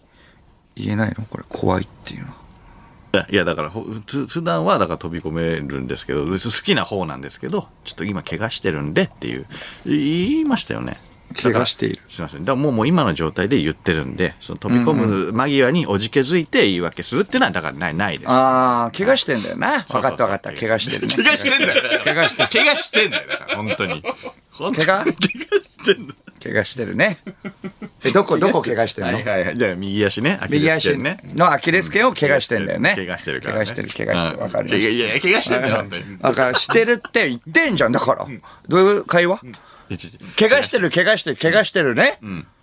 [0.76, 1.24] 言えないの？
[1.28, 2.28] これ怖いっていうの。
[2.28, 3.26] は。
[3.30, 9.46] いやだからほふ普段はだから飛び込めるんですけど好きな方なんですけどちょっと今怪我してるんでっていう
[9.86, 10.98] 言いましたよね。
[11.42, 12.02] 怪我している。
[12.08, 12.42] すいません。
[12.44, 18.30] だからもうもう今の状態で言ってるんでその飛び込む間際におじけづいて言い訳するっていうのはだからないないです。
[18.30, 19.82] ああ、怪我してんだよな。
[19.88, 20.52] 分かった分かった。
[20.52, 21.14] 怪我してる、 ね。
[21.14, 22.04] 怪我してんだよ。
[22.04, 22.48] 怪我してる。
[22.50, 23.28] 怪我してんだよ。
[23.56, 24.02] 本当に。
[24.02, 24.12] 怪
[24.60, 24.72] 我？
[24.72, 26.14] 怪我してんだ
[26.46, 27.18] 怪我してるね。
[28.04, 29.12] え、どこ、どこ怪我してんの？
[29.14, 29.58] はいはいはい。
[29.58, 30.38] じゃあ右足ね。
[30.40, 31.18] アキ右足レス腱ね。
[31.34, 32.94] のアキレス腱を怪我してんだよね。
[32.94, 34.36] 怪我してるから、ね、怪我してる、怪我してる。
[34.36, 34.42] うん。
[34.44, 36.18] わかる怪我いやいや怪我してんだよ本当に。
[36.18, 38.26] だから、してるって言ってんじゃん、だから。
[38.68, 39.40] どういう会話？
[40.38, 42.20] 怪我してる、怪我してる、怪我してるね。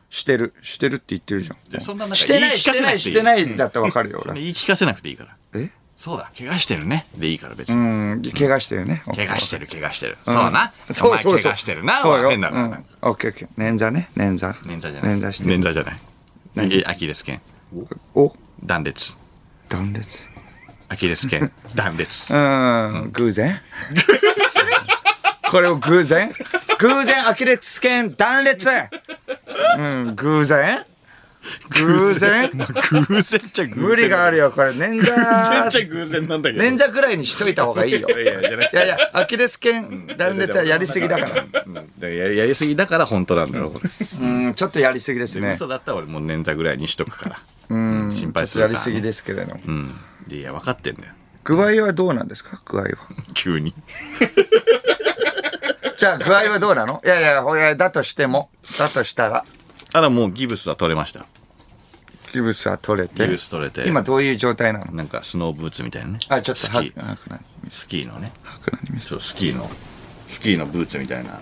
[0.10, 1.58] してる、してるって言ってるじゃん。
[1.74, 3.00] やそんな中してない、言い聞してない、かせなくていい。
[3.00, 4.34] してないだってわかるよ、俺。
[4.40, 5.30] 言い聞かせなくていいから。
[5.32, 5.36] え
[6.04, 7.06] そうだ怪我してるね。
[7.16, 7.82] でいいから別に、う
[8.16, 9.04] ん、怪我してるね。
[9.16, 10.74] 怪我してる怪我してる、そうな。
[10.92, 11.34] そうそうそう。
[11.42, 12.02] 怪我してるな。
[12.02, 12.30] そうよ。
[12.30, 12.86] 変だから、うん。
[13.04, 13.48] オッケーオッケー。
[13.58, 14.52] 捻挫ね、捻挫。
[14.68, 15.18] 捻挫じゃない。
[15.18, 15.58] 捻挫してる。
[15.58, 16.00] 捻挫じゃない。
[16.58, 17.40] えアキレス腱。
[18.16, 19.18] お、断裂。
[19.70, 20.28] 断裂？
[20.90, 21.50] アキレス腱。
[21.74, 22.36] 断裂。
[22.36, 23.62] うん、偶然？
[25.50, 26.34] これを偶然？
[26.80, 28.68] 偶然アキレス腱断裂。
[29.78, 30.86] うん、偶然？
[31.80, 32.52] 偶然？
[33.08, 34.72] 偶然っちゃ偶然無理があるよ、これ。
[34.72, 36.64] 捻偶然っちゃ挫、偶然なんだけど。
[36.64, 38.08] 捻挫ぐらいにしといた方がいいよ。
[38.10, 38.78] いやいやじゃなくて。
[38.78, 41.64] いやいや、アキレス腱断裂はやりすぎだから。
[41.66, 41.74] うん。
[41.74, 43.90] だからややりすぎだから本当なんだろこれ
[44.22, 45.52] うん、ちょっとやりすぎですね。
[45.52, 47.40] 嘘だったら俺もう捻挫ぐらいにしとくから。
[47.70, 49.62] うん、心配するから、とやりすぎですけれども。
[49.66, 49.96] うん。
[50.30, 51.14] いや分かってんだよ。
[51.44, 52.62] 具合はどうなんですか？
[52.66, 52.90] 具合は。
[53.34, 53.74] 急に。
[55.98, 57.02] じゃあ、具合はどうなの？
[57.06, 58.50] いやいや、ほや、だとしても。
[58.78, 59.46] だとしたら。
[59.94, 61.26] あらもうギブスは取れました
[62.34, 63.26] ギブスは取れて。
[63.26, 64.92] ギブス取れて今どういう状態なの？
[64.92, 68.32] なんかスノーブーツみたいなねあ、ちょっとスキースキーのね。
[69.00, 69.70] そうスキーの
[70.28, 71.42] スキーのブーツみたいなあ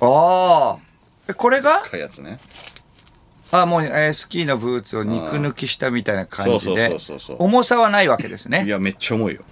[0.00, 0.78] あ。
[1.28, 1.84] え、これが？
[1.84, 2.38] 赤いやつね
[3.50, 6.98] あ、もう、えースキーのブーツを肉抜きしたみたいな感じで。
[7.38, 8.64] 重さはないわけですね。
[8.66, 9.42] いやめっちゃ重いよ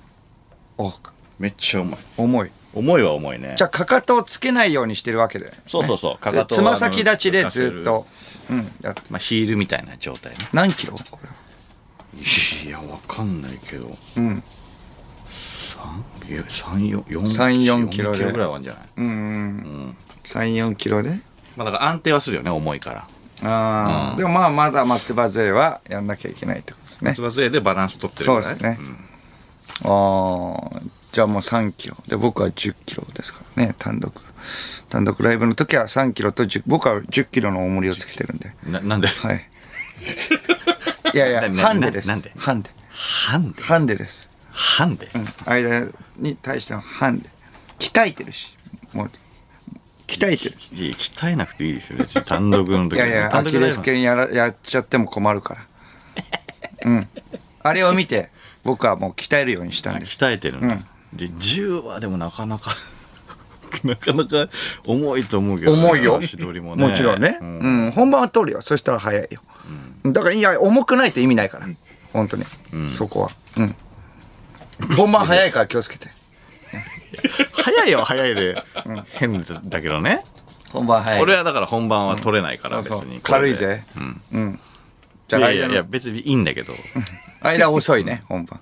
[0.76, 0.92] お
[1.38, 2.50] めっちゃ重い重い。
[2.76, 5.58] 重いは重いねじゃあ、かかとをつけないようにしてるわけだよね。
[5.66, 8.06] そうそうそうかでかとをつま先立ちでずっと。
[8.50, 8.70] うん。
[8.82, 10.94] やってまあヒールみたいな状態ね何キロ？
[11.10, 11.28] これ。
[12.20, 14.42] いやわかんないけどうん。
[15.28, 18.82] 3いや3 4 4 3 4キロぐらいはあるんじゃない？
[18.98, 19.96] うんうん。
[20.24, 21.10] 3、4キロで？
[21.56, 23.08] まあだから安定はするよね重いから
[23.42, 27.14] ああ、でもまあ、まだ松葉勢はやんなきゃいけないってことですね。
[27.14, 28.78] つば杖でバランス取ってるからそうですね。
[29.84, 30.80] ああ、
[31.16, 31.96] じゃあもう3キロ。
[32.06, 34.12] で、僕は10キロですからね、単独。
[34.90, 38.52] 単独ライブの時は3キロと10、僕は10キロの重りをつけてるんで。
[38.66, 39.08] ななんで？
[39.08, 39.48] はい。
[41.14, 42.08] いやいや、 ハンデです。
[42.08, 42.30] なんで？
[42.36, 42.70] ハンデ。
[42.90, 43.62] ハンデ？
[43.62, 44.28] ハンデです。
[44.50, 45.08] ハンデ？
[45.14, 45.26] うん。
[45.46, 47.30] 間に対してのハンデ。
[47.78, 48.54] 鍛えてるし。
[48.92, 49.10] もう、
[50.06, 50.56] 鍛えてる。
[50.74, 55.66] いや鍛えなくていいでしょ別に単独の時いやいや、アキレス腱やらやっちゃっても困るから。
[56.84, 57.08] うん。
[57.62, 58.28] あれを見て、
[58.64, 60.18] 僕はもう鍛えるようにしたんです。
[60.18, 60.78] 鍛えてるんだ、
[61.16, 62.70] で10はでもなかなか
[63.84, 64.48] なかなか
[64.86, 66.18] 重いと思うけど、重いよ。
[66.22, 67.38] 足取りもねもちろんね。
[67.40, 67.90] ううんん。
[67.92, 68.62] 本番は取るよ。
[68.62, 69.40] そしたら早いよ。
[70.12, 71.66] だから、いや、重くないと意味ないから。
[72.12, 72.44] 本当に。
[72.90, 73.30] そこは。
[73.58, 73.74] うん。
[74.96, 76.08] 本番早いから気をつけて。
[77.52, 78.62] 早いよ早いで、
[79.12, 80.22] 変だけどね
[80.70, 81.22] 本番早い。
[81.22, 83.84] 俺はだから本番は取れないから別に軽いぜ。
[83.96, 84.60] うんうん。
[85.28, 86.72] じいゃあ、いやいや別にいいんだけど、
[87.42, 88.60] 間遅いね、本番。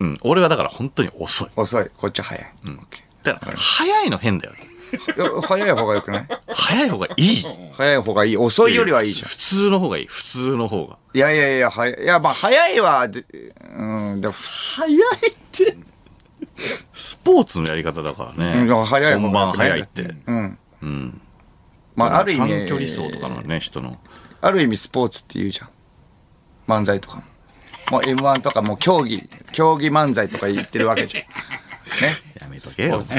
[0.00, 1.90] うん、俺はだから本当に遅い遅い。
[1.96, 2.52] こっちは早い。
[2.64, 4.54] オッケだから早いの変だよ
[5.42, 6.28] 早い方がよくない？
[6.48, 8.36] 早い方がいい早い方がいい。
[8.36, 9.28] 遅いよりはいいじゃん。
[9.28, 12.04] 普通の方がいい普通の方がいやいやいや、早い。
[12.04, 13.24] いや、まあ、早いは、で
[13.76, 13.82] う
[14.16, 15.76] ん、でも、早いって
[16.94, 20.58] スポーツのやり方だからね、うん早い本番早いってうん。
[20.82, 21.20] うん
[21.96, 23.98] まあ、ある意味、短距離走とかのね人の
[24.40, 25.68] ある意味スポーツって言うじゃん。
[26.68, 27.22] 漫才とかも。
[27.90, 31.24] もう M1 とかもう競技、競技漫才とか言ってるわけじゃん。
[32.02, 32.36] ね？
[32.40, 33.14] やめとけよス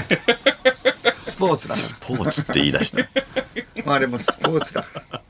[1.14, 3.08] スポーツだかポーツって言い出したら。
[3.86, 5.22] まあでもスポーツだか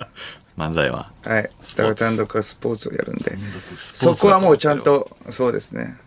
[0.57, 1.31] 漫才はら。
[1.33, 1.51] はい。
[1.61, 3.37] スポー単独はスポーツをやるんで。
[3.77, 5.97] スポそこはもうちゃんと、そうですね。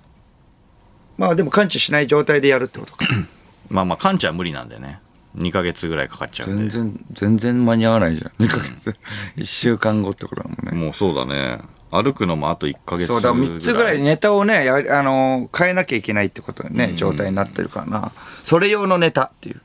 [1.17, 3.07] まあでも完治しない状態でやるってことか。
[3.71, 5.01] まあまあ完治は無理なんでね
[5.37, 8.45] 2ヶ月ぐらいかかっちゃうんで全然、全然間に合わないじゃん。
[8.45, 8.97] 2ヶ月。
[9.37, 10.73] 1週間後ってことだもんね。
[10.73, 18.13] もうそうだね歩くのもあと1ヶ月そうだ、3つぐらいネタをね、やりあのー変えなきゃいけないってことでね、状態になってるからな。
[18.43, 19.61] それ用のネタっていう。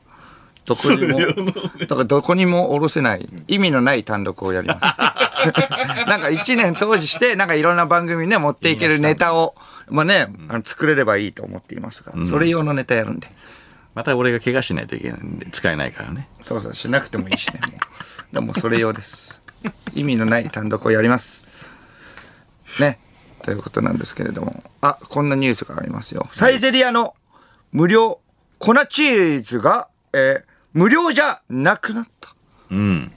[0.64, 1.20] どこにも、
[1.80, 4.80] だからどこにも下ろせない、意味のない単独をやります。
[6.08, 9.54] なんか一年当時して、なんかいろんな番組にね、持っていけるネタを、
[9.88, 13.28] まあね、あの作れればいいと思っていますが、それ用のネタやるんで。
[13.94, 16.28] また俺が怪我しないといけないんで、使えないからね。
[16.42, 17.60] そうそう、しなくてもいいしね。
[17.60, 19.40] もうでもそれ用です。
[19.94, 21.45] 意味のない単独をやります。
[22.80, 22.98] ね。
[23.42, 24.62] ということなんですけれども。
[24.80, 26.28] あ、こんなニュースがありますよ。
[26.32, 27.14] サイゼリアの
[27.72, 28.20] 無料
[28.58, 32.34] 粉チーズが、えー無料じゃなくなった。
[32.70, 33.10] うん。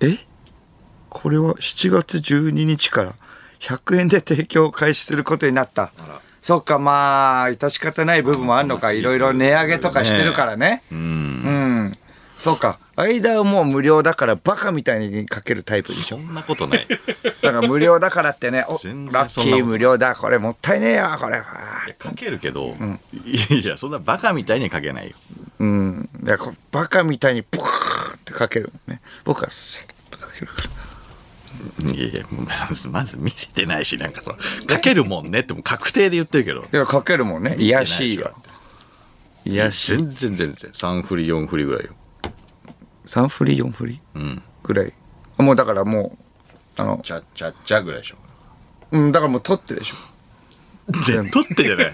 [0.00, 0.18] え？
[1.08, 3.14] これは7月12日から
[3.60, 5.92] 100円で提供を開始することになった。
[6.42, 8.90] そっか、まあ、致し方ない部分もあるのか。
[8.90, 10.82] いろいろ値上げとかしてるからね。
[10.90, 10.98] うん。
[10.98, 11.98] うん。
[12.36, 12.80] そうか。
[12.96, 16.16] 間はもう無料だからバカみたいにかけるタイプでしょ？
[16.16, 16.86] そんなことない。
[17.42, 21.42] だから無料だからってね、おラッキー無料だ、これもったいねえよ、これ。
[21.98, 22.74] かけるけど、
[23.24, 25.12] いや、そんなバカみたいにかけないよ。
[25.58, 26.08] うん。
[26.24, 26.38] いや、
[26.72, 29.00] バカみたいにブーってかけるのね。
[29.24, 30.70] 僕はセッとかけるから。
[31.92, 36.62] いやいや、まずまず見せてないし、なんかその、かけるもんねってもう確定で言ってるけど。
[36.62, 37.56] いや、かけるもんね。
[37.58, 38.34] いやしいよ。
[39.44, 39.96] いやしい。
[39.96, 40.70] 全然全然。
[40.70, 41.92] 3振り、4振りぐらいよ。
[43.06, 44.42] 3振り、4振りうん。
[44.62, 44.92] ぐらい。
[45.38, 46.16] もうだからも
[46.78, 48.16] う、あの、ちゃっちゃっちゃぐらいでしょ。
[48.92, 49.96] うん、だからもう取ってるでしょ。
[51.04, 51.92] 全取ってじゃない。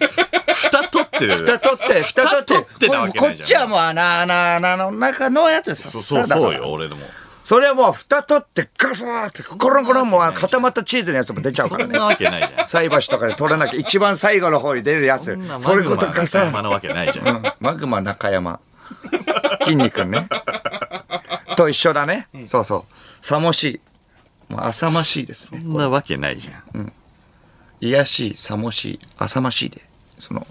[0.54, 1.36] 蓋取ってる。
[1.36, 2.54] 蓋取って、蓋取って。
[2.54, 5.90] 蓋取ってなわけこっちはもう穴、穴、穴の中のやつさ。
[5.90, 7.00] そうそうそうよ、俺でも。
[7.44, 12.68] それはもう蓋取ってガサーってコロンコロンもう固まったチーズのやつも出ちゃうからねそんなわけないじゃん。
[12.68, 18.60] 菜箸とかで取らなきゃ一番最後の方に出るやつそれことガサマグマわけないじゃんマグマ中山
[19.64, 20.28] 筋肉ね
[21.56, 22.28] と一緒だね。
[22.44, 23.24] そうそう。
[23.24, 23.80] さもし
[24.48, 24.52] い。
[24.52, 25.60] もう浅ましいですね。
[25.62, 26.62] そんなわけないじゃん。
[26.74, 26.92] うん。
[27.80, 29.82] いしい、さもしい、浅ましいで。
[30.18, 30.46] その、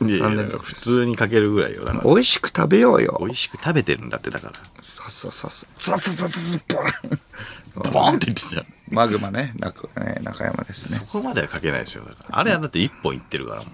[0.00, 0.64] 3連続。
[0.64, 1.84] 普通にかけるぐらいよ。
[1.84, 2.04] だから。
[2.04, 3.16] 美味しく食べようよ。
[3.20, 4.52] 美味しく食べてるんだって、だから。
[4.82, 8.64] そうそうそうそうそうそう、ボンボンって言ってた。
[8.90, 10.96] マグマね、な中ね中山ですね。
[10.96, 12.04] そこまではかけないですよ。
[12.04, 13.68] だからあれはだって1本いってるからも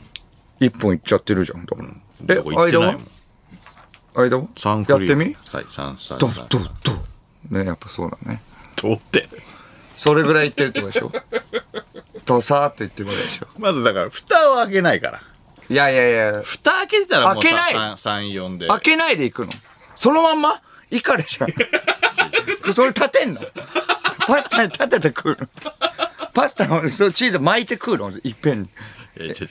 [0.61, 0.65] う。
[0.65, 1.65] 1本いっちゃってるじゃん。
[1.65, 1.91] だから。
[2.23, 3.01] で、間も
[4.15, 4.47] 間もん。
[4.47, 5.37] 間は三振りやってみ？
[5.53, 8.43] はい、三三ド三ドドねやっぱそうだね。
[8.81, 9.29] どうって？
[9.97, 11.13] それぐらい言ってるってことでしょ？
[12.27, 13.47] ドサーっと言ってるぐらいでしょ？
[13.59, 15.23] まずだから、蓋を開けないから。
[15.69, 16.43] いやいやいや。
[16.43, 17.75] 蓋開けてたらもう開けない。
[17.75, 18.69] 3、3、4で。
[18.69, 19.53] 開けないでいくの。
[19.97, 20.61] そのまんま？
[20.91, 21.53] イカレじゃん。
[22.75, 23.41] それ立てんの？
[24.27, 25.49] パスタに立てて食うの？
[26.35, 28.11] パスタをそうチーズ巻いて食うの？
[28.11, 28.69] いっぺんに
[29.21, 29.49] いやちょっ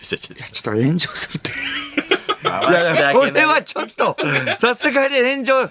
[0.64, 1.52] と炎上するって。
[1.52, 2.21] 回
[2.70, 4.18] いやいや、それはちょっと、
[4.60, 5.70] さすがに炎上、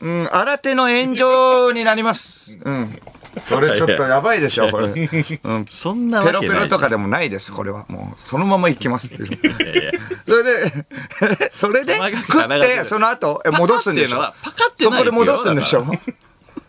[0.00, 2.58] うん、新手の炎上になります。
[2.62, 2.98] うん。
[3.40, 4.88] それちょっとやばいでしょ、これ。
[4.88, 5.66] うん。
[5.68, 6.58] そんなペロわけない。
[6.58, 7.84] ペロとかでもないです、これは。
[7.88, 9.28] もう、そのままいきますっていう。
[9.34, 9.92] いやいや
[10.26, 15.86] それで、 それで食って、その後、え戻すんでしょパカっていうのはパカってないそこで戻すんでしょ？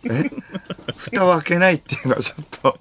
[0.05, 0.32] え？
[0.97, 2.79] 蓋を開けないっていうのはちょっと。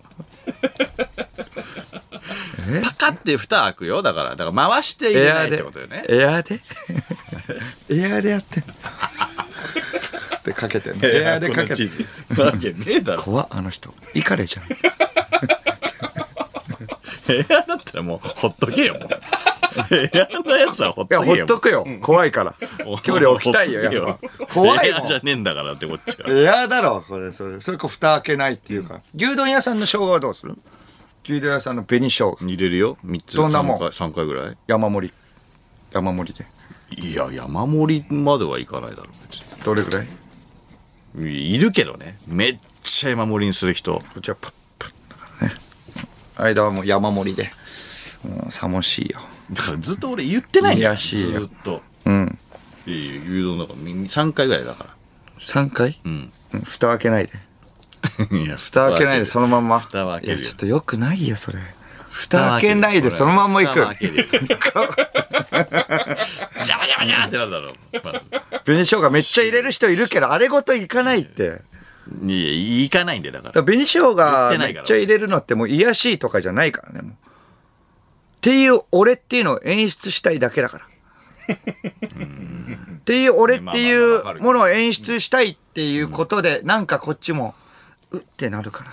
[2.85, 4.03] パカって蓋開くよ。
[4.03, 6.05] だから、だから回して入れないってことよね。
[6.09, 6.61] エアーで？
[7.91, 8.75] エアー でやってんの？
[10.39, 11.07] ってかけてんの？
[11.09, 11.85] エアーでかけて。
[11.85, 11.89] ん
[12.45, 13.23] わけねえだろ。
[13.25, 13.95] 怖っあの人。
[14.15, 14.65] イカレじゃん。
[17.31, 19.09] エアだったらもうほっとけよ、もう。
[19.95, 21.23] エアのやつはほっとけよ。
[21.25, 21.87] ほっとくよ。
[22.01, 22.55] 怖いから。
[23.03, 24.47] 距離置きたいよやっぱ。
[24.47, 26.31] 怖いエアじゃもねえんだからってこっちは。
[26.31, 27.33] んエアだろこれ。
[27.33, 29.01] それそれこう蓋開けないっていうか。
[29.15, 30.57] 牛丼屋さんの生姜はどうする？
[31.29, 32.97] 牛丼屋さんの紅生姜入れるよ。
[33.05, 33.37] 3つ。
[33.37, 35.15] どんなもん？3回 ,3 回ぐらい山盛り
[35.93, 36.47] 山盛りで
[37.03, 40.07] いや、山盛りまではいかないだろう、別どれぐらい？
[41.15, 41.55] に。
[41.55, 42.17] いるけどね。
[42.27, 43.95] めっちゃ山盛りにする人。
[43.95, 45.55] こっちはパッパッだからね
[46.37, 47.51] 間はもう山盛りで
[48.45, 49.21] うんさもしいよ
[49.53, 50.91] だからずっと俺言ってないんだよ。
[50.91, 51.83] いやしいよずっと。
[52.07, 52.39] うん
[52.87, 54.91] いやいや、牛丼だから3回ぐらいだから。
[55.39, 56.01] 3回？
[56.05, 56.33] うん。
[56.55, 57.33] うん蓋開けないで
[58.31, 59.81] いや、蓋開けないでそのまんま。
[59.81, 60.39] 蓋は開けるよ。
[60.39, 61.59] いやちょっとよくないよそれ。
[62.11, 63.75] 蓋開けないでそのまんま行く。
[63.75, 64.25] 蓋は開けるよ。
[64.25, 67.75] ジャバジャバジャバってなるだろう。
[68.05, 68.21] まず。
[68.65, 71.51] 紅生姜めっちゃ入れる人いるけどあれごといかないって。
[71.51, 71.63] だか
[72.25, 72.35] いや、
[72.83, 73.55] 行かないんで、だから。
[73.55, 74.15] ら紅生姜
[74.59, 77.13] めっちゃ入れるのってもう癒やしいとかじゃないからねもう。
[77.13, 77.15] っ
[78.41, 80.87] ていう俺っていうのを演出したいだけだから。
[81.49, 84.43] っていう俺っていまあまあまあわかるけど。
[84.43, 87.55] うものを演出したいっていうことでなんかこっちも
[88.13, 88.93] うってなるから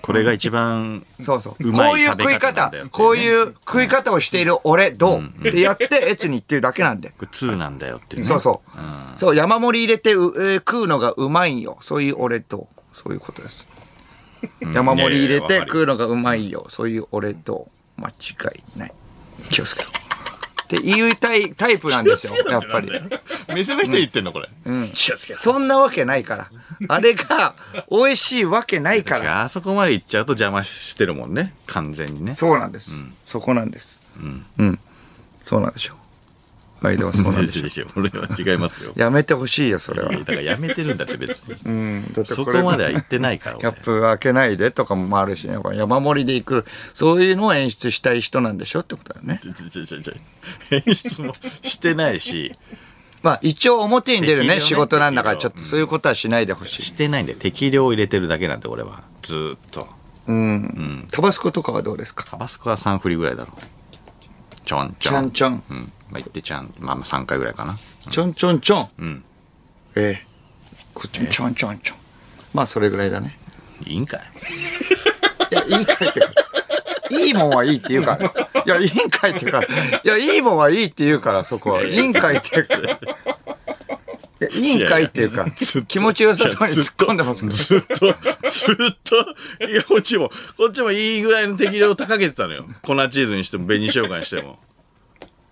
[0.00, 1.68] これが一番、そうそう。
[1.68, 5.20] うまいこういう食い食べ方こういう食い方をしている俺どう？
[5.22, 7.10] ってやって、エツに言ってるだけなんで。
[7.10, 8.28] これ2なんだよっていうね。
[8.28, 8.62] そうそ
[9.16, 9.20] う。
[9.20, 11.76] そう、山盛り入れてう、えー食うのがうまいんよ。
[11.82, 13.68] そういう俺と、そういうことです。
[14.74, 16.66] 山盛り入れていやいやわかるよ食うのがうまいよ。
[16.70, 18.12] そういう俺と、間違
[18.76, 18.92] いない。
[19.50, 19.90] 気をつけろ。
[20.76, 22.90] っって言いたいタイプなんですよ、やっぱり。
[23.54, 24.48] 店の人言ってんのこれ。
[24.94, 25.38] 気をつけて。
[25.38, 26.50] そんなわけないから。
[26.88, 27.54] あれが
[27.90, 29.42] 美味しいわけないから。
[29.42, 31.54] あそこまで行っちゃうと邪魔してるもんね。
[31.66, 32.32] 完全にね。
[32.34, 32.92] そうなんです。
[33.24, 34.00] そこなんです。
[34.58, 34.78] うん。
[35.44, 35.96] そうなんでしょう。
[36.82, 37.88] はそうなんでしょう。
[37.96, 38.92] 俺は違いますよ。
[38.96, 40.10] やめてほしいよ、それは。
[40.10, 41.54] だからやめてるんだって別に。
[41.64, 42.12] うん。
[42.12, 43.56] だってそこまでは行ってないから。
[43.56, 46.64] キャップ開けないでとかもあるし、やっぱ山盛りで行く、
[46.94, 49.40] そういうのを演出したい人なんでしょってことだよね。
[50.70, 52.52] 演出もしてないし、
[53.22, 56.82] まあ一応表に出るね、仕事なんだから、ちょっとそういうことはしないでほしい。
[56.82, 59.02] してないんで適量入れてるだけなんで俺は。
[59.22, 59.88] ずーっと。
[60.26, 61.08] うん。
[61.10, 62.24] タバスコとかはどうですか？
[62.24, 63.60] タバスコは3振りぐらいだろう。
[64.64, 65.12] ちょんちょん。
[65.12, 65.92] ちょんちょんうん。
[66.12, 66.72] まあ言ってちゃん。
[66.78, 67.74] まあまあ3回ぐらいかな。
[68.10, 68.90] ちょんちょんちょん。
[68.98, 69.24] うん。
[69.96, 70.26] ええ。
[70.92, 71.96] こっちもちょんちょんちょん。
[72.52, 73.38] まあそれぐらいだね。
[73.86, 74.20] いいんかい
[75.50, 76.28] いや、いいかいってか、
[77.10, 78.62] いいもんはいいって言うから。
[78.64, 79.66] いや、いいんかいっていうか、い
[80.04, 81.82] や、いいもんはいいって言うから、そこは。
[81.82, 82.74] いいんかいっていうか。
[84.40, 85.46] いやいいんかいっていうか
[85.86, 87.48] 気持ちよさそうに突っ込んでます。
[87.48, 88.14] ずっと、ずっ
[89.04, 92.66] と、いや、こっちも、こっちもいいぐらいの適量を高げてたのよ。
[92.82, 94.58] 粉チーズにしても、紅生姜にしても。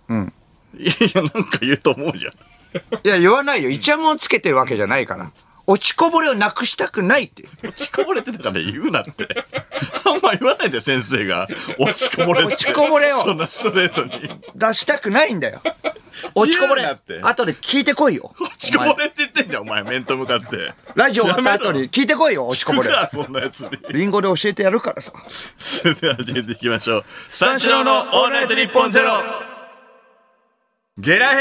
[0.09, 0.33] うん。
[0.77, 2.33] いや、なんか言うと思うじゃん。
[2.33, 3.69] いや、言わないよ。
[3.69, 5.31] イチャモンつけてるわけじゃないから。
[5.67, 7.43] 落ちこぼれをなくしたくないって。
[7.63, 9.27] 落ちこぼれてたから言うなって。
[10.05, 11.47] あんま言わないで、先生が。
[11.79, 12.43] 落ちこぼれ。
[12.43, 14.11] 落ちこぼれをそんなストレートに。
[14.55, 15.61] 出したくないんだよ。
[16.35, 16.85] 落ちこぼれ。
[16.85, 18.33] 後で聞いてこいよ。
[18.39, 20.73] 落ちこぼれって言ってんじゃん、お前、面と向かって。
[20.95, 23.69] ラジオ終わった後に聞いてこいよ、落ちこぼれそんなやつに。
[23.91, 25.13] リンゴで教えてやるからさ。
[25.57, 27.05] それでは始めていきましょう。
[27.27, 29.50] 三四郎のオールナイトニッポンゼロ
[30.97, 31.37] ゲラヘ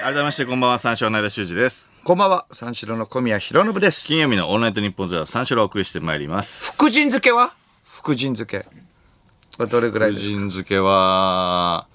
[0.00, 1.90] ー改めましてこんばんは、三四郎の間修二です。
[2.04, 4.06] こんばんは、三四郎の小宮弘信です。
[4.06, 6.72] 金曜日のオールナイトニッポンゼロ三四郎をお送りしてまいります。
[6.74, 7.52] 福神漬けは？
[7.84, 8.60] 福神漬け。
[8.60, 10.36] これどれぐらい福ですか？
[10.38, 11.88] 神漬けは、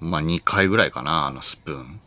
[0.00, 2.00] まあ2回ぐらいかな、あのスプーン。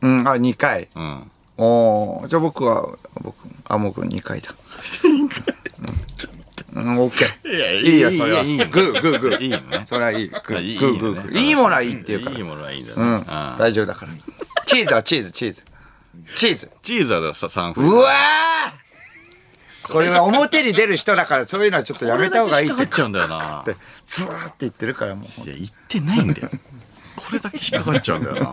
[0.00, 0.88] うん、あ、2回。
[0.96, 1.30] うん。
[1.58, 4.54] おーじゃあ僕は、僕、あ、僕2回だ。
[6.74, 7.56] うん、オッケー。
[7.56, 8.42] いやいいよ、それは。
[8.42, 9.40] いいグー、グー、グー。
[9.40, 10.28] いいのねそれはいい。
[10.28, 11.40] グー、グー、グねー。
[11.40, 12.36] いいものはいいっていうから。
[12.36, 13.02] いいものはいいんだよね。
[13.04, 13.24] うん、
[13.58, 14.12] 大丈夫だから。
[14.66, 15.64] チーズはチーズ、チーズ。
[16.36, 16.70] チーズ。
[16.82, 17.88] チーズはさ、3分。
[17.88, 18.88] うわー
[19.90, 23.62] これは表に出る人だから、そういうのはちょっとやめた方がいいって引っちゃうんだよな。
[23.62, 25.48] って、ずーって言ってるからもう。
[25.48, 26.50] いや、言ってないんだよ。
[27.16, 28.52] これだけ引っかかっちゃうんだよな。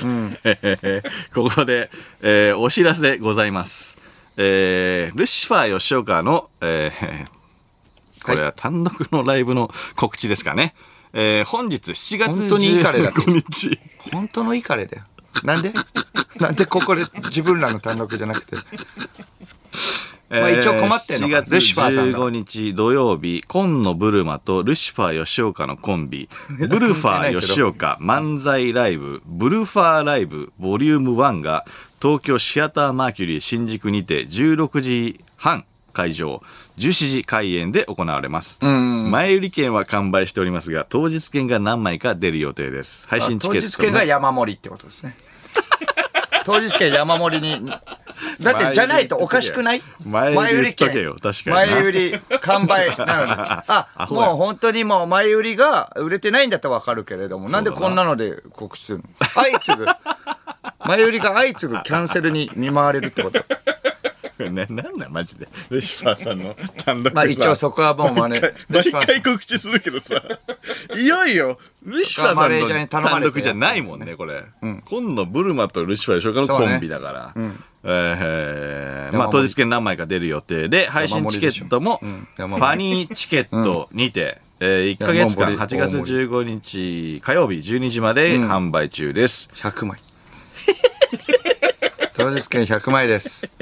[1.34, 1.90] ここで、
[2.22, 3.99] えーお知らせでございます。
[4.42, 7.40] えールシファー吉岡の、えー
[8.22, 10.74] これは単独のライブの告知ですかね。
[11.12, 13.78] えー本日7月本当にイカレだ15日。
[14.12, 15.04] 本当のイカレだよ。
[15.44, 15.72] なんで？
[16.38, 18.56] なんでここで自分らの単独じゃなくて？
[20.30, 26.28] まあ一応困ってんのか7月ルシファーさんだ15日土曜日、今野ブルマとルシファー吉岡のコンビ、
[26.68, 31.64] ブルファー吉岡漫才ライブ、ブルファーライブボリューム1が
[32.00, 36.42] 東京シアターマーキュリー新宿にて16時半会場、
[36.78, 38.58] 17時開演で行われます。
[38.64, 43.06] 前売り券は完売しておりますが、当日券が何枚か出る予定です。
[43.08, 45.16] 配信チケットも当日券が山盛りってことですね。
[46.46, 47.70] 当日券山盛りに。
[48.40, 49.82] だって、じゃないとおかしくない？
[50.06, 53.32] 前売り言っとけよ確かにな前売り完売なのに。
[53.68, 59.04] あ、もう本当にもう前売りが売れてないんだったらわかるけれども、なんでこんなので告知するの？
[59.34, 59.86] 相次ぐ。
[60.84, 63.44] 前売りが相次ぐキャンセルに見舞われるってこと。
[64.48, 65.46] ね、なんだマジで。
[65.68, 67.14] ルシファーさんの単独さ。
[67.14, 68.40] まあ一応そこはもう真似。
[68.70, 70.22] 毎回告知するけどさ、
[70.96, 74.44] いよいよ、ルシファーさマネージャーにんの頼まれて単独じゃないもんね、これ。
[74.86, 77.34] 今度、ブルマとルシファー吉岡のコンビだから。
[77.84, 82.06] えーまあ当日券何枚か出る予定で、配信チケットも、フ
[82.42, 86.02] 山盛りァニーチケットにて、え1ヶ月間、山盛8り。
[86.02, 89.50] 月15日火曜日12時まで販売中です。
[89.54, 89.98] 100枚。
[92.14, 93.52] 当日券100枚です。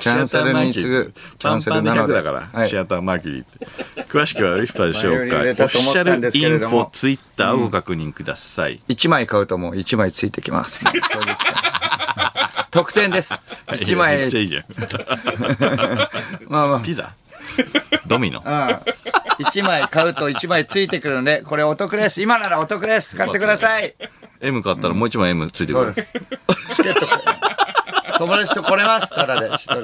[0.00, 2.14] キャンセルに次ぐ、キャンセルなので。
[2.14, 3.66] だから、はいシアターマーキュリーって。
[4.04, 5.36] 詳しくはリフターでしょうか。
[5.36, 8.80] オフィシャルインフォツイッターをご確認ください。
[8.88, 10.84] 1枚買うともう1枚ついてきます。
[12.70, 13.34] 特典です。
[13.68, 14.64] 1め枚っちゃいいじゃん。
[16.48, 16.80] まあまあ。
[16.80, 17.12] ピザ？
[18.06, 18.42] ドミノ？
[18.44, 19.44] うん。
[19.44, 22.20] 1枚買うと1枚ついてくるので、これお得です。
[22.22, 23.16] 今ならお得です。
[23.16, 23.94] 買ってください。
[24.46, 25.92] M 買ったらもう一枚 M ついてくる。
[25.92, 26.12] そうです。
[26.76, 27.06] チケット、
[28.18, 29.14] 友達と来れます。
[29.14, 29.82] ただで、一人。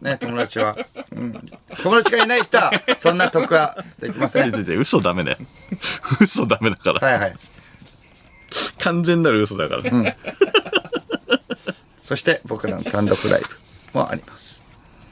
[0.00, 0.76] ね、友達は。
[1.12, 1.32] うん。
[1.82, 4.50] 友達がいない人は、そんな得はできません。
[4.50, 5.38] ででで嘘ダメだよ。
[6.20, 7.00] 嘘ダメだから。
[7.00, 7.36] はいはい。
[8.78, 10.16] 完全なる嘘だから。
[12.00, 13.42] そして、僕らの単独ライ
[13.92, 14.62] ブもあります。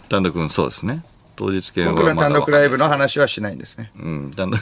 [0.09, 1.03] 単独君そうですね。
[1.43, 3.91] 当日券は僕ら単独ライブの話はしないんですね。
[3.99, 4.61] うん、単独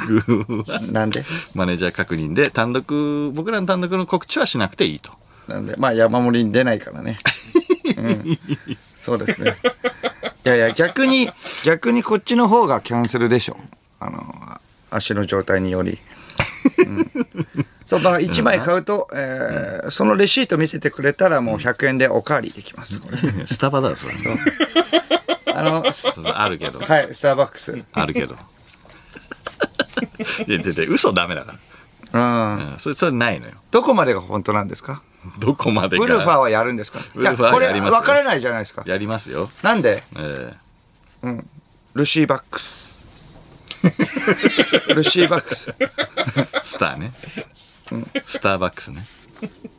[0.66, 1.24] は なんで？
[1.54, 5.12] マネージャー確認で、単独、僕らの単独の告知はしなくていいと。
[5.46, 7.18] なんで、まあ山盛りに出ないからね。
[7.98, 8.38] うん、
[8.94, 9.58] そうですね。
[10.46, 11.30] いやいや、逆に、
[11.64, 13.58] 逆にこっちの方がキャンセルでしょ。
[13.98, 14.58] あの、
[14.90, 15.98] 足の状態により。
[16.78, 17.10] うん、
[17.84, 23.00] そうだから1枚買うと、えーそのレシート見せてくれたらもう100円でおかわりできます。
[23.46, 24.14] スタバだ、それ。
[25.60, 25.82] あ
[26.20, 26.80] の、あるけど。
[26.80, 27.84] はい、スターバックス。
[27.92, 28.34] あるけど。
[30.46, 31.54] いや、で、で、嘘ダメだか
[32.12, 32.20] うん。
[32.20, 32.54] ら。
[32.72, 33.54] うん、それ、それないのよ。
[33.70, 35.02] どこまでが本当なんですか？
[35.38, 36.04] どこまでが？
[36.04, 36.98] ウルファーはやるんですか？
[37.14, 38.82] ウルファーいやりますよ分からないじゃないですか。
[38.86, 39.50] やりますよ。
[39.62, 40.02] なんで？
[40.16, 40.54] え
[41.94, 42.98] ルシーバックス。
[44.94, 45.74] ルシーバックス。
[45.78, 45.90] え
[46.64, 47.12] スターね。
[48.26, 49.04] スターバックスね。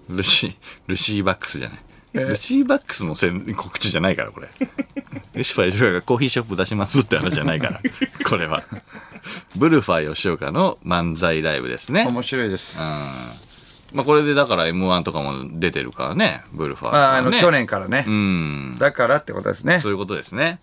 [0.10, 0.56] ルシー、
[0.88, 1.80] ルシーバックスじゃない。
[2.14, 4.50] ルシーバックスの宣告知じゃないから、これ。
[5.34, 7.82] ルシファー吉岡がコーヒーショップ出しますって話じゃないから、
[8.26, 8.64] これは。
[9.56, 12.06] ブルファー吉岡の漫才ライブですね。
[12.06, 12.80] 面白いです。
[13.94, 16.98] まあこれでだから M1 とかも出てるからね、ブルファー、ね。
[16.98, 18.06] まあ、あの、去年からね。
[18.08, 18.78] うん。
[18.80, 19.80] だからってことですね。
[19.80, 20.60] そういうことですね。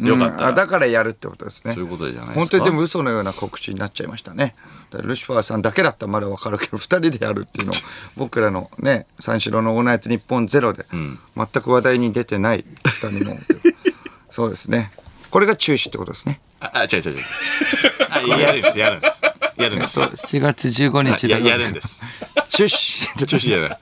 [0.00, 0.54] よかったうん。
[0.54, 1.74] だからやるってことですね。
[1.74, 2.40] そういうことじゃないですか？
[2.40, 4.54] 本当にでも嘘のような告知になっちゃいましたね。
[4.92, 7.74] ルシファーさんだけだったらまだわかるけど、 二人でやるっていうのを、
[8.16, 10.86] 僕らのね、三四郎のオールナイト日本ゼロで、
[11.36, 13.36] 全く話題に出てない二人の、
[14.30, 14.92] そうですね。
[15.30, 16.40] これが中止ってことですね。
[16.60, 17.24] あ、あ違う違う違う。
[18.10, 19.20] あ、やるんです、やるんです。
[19.56, 20.00] やるんです。
[20.00, 22.00] 4月15日ややるんです。
[22.48, 23.78] 中止中止じゃない。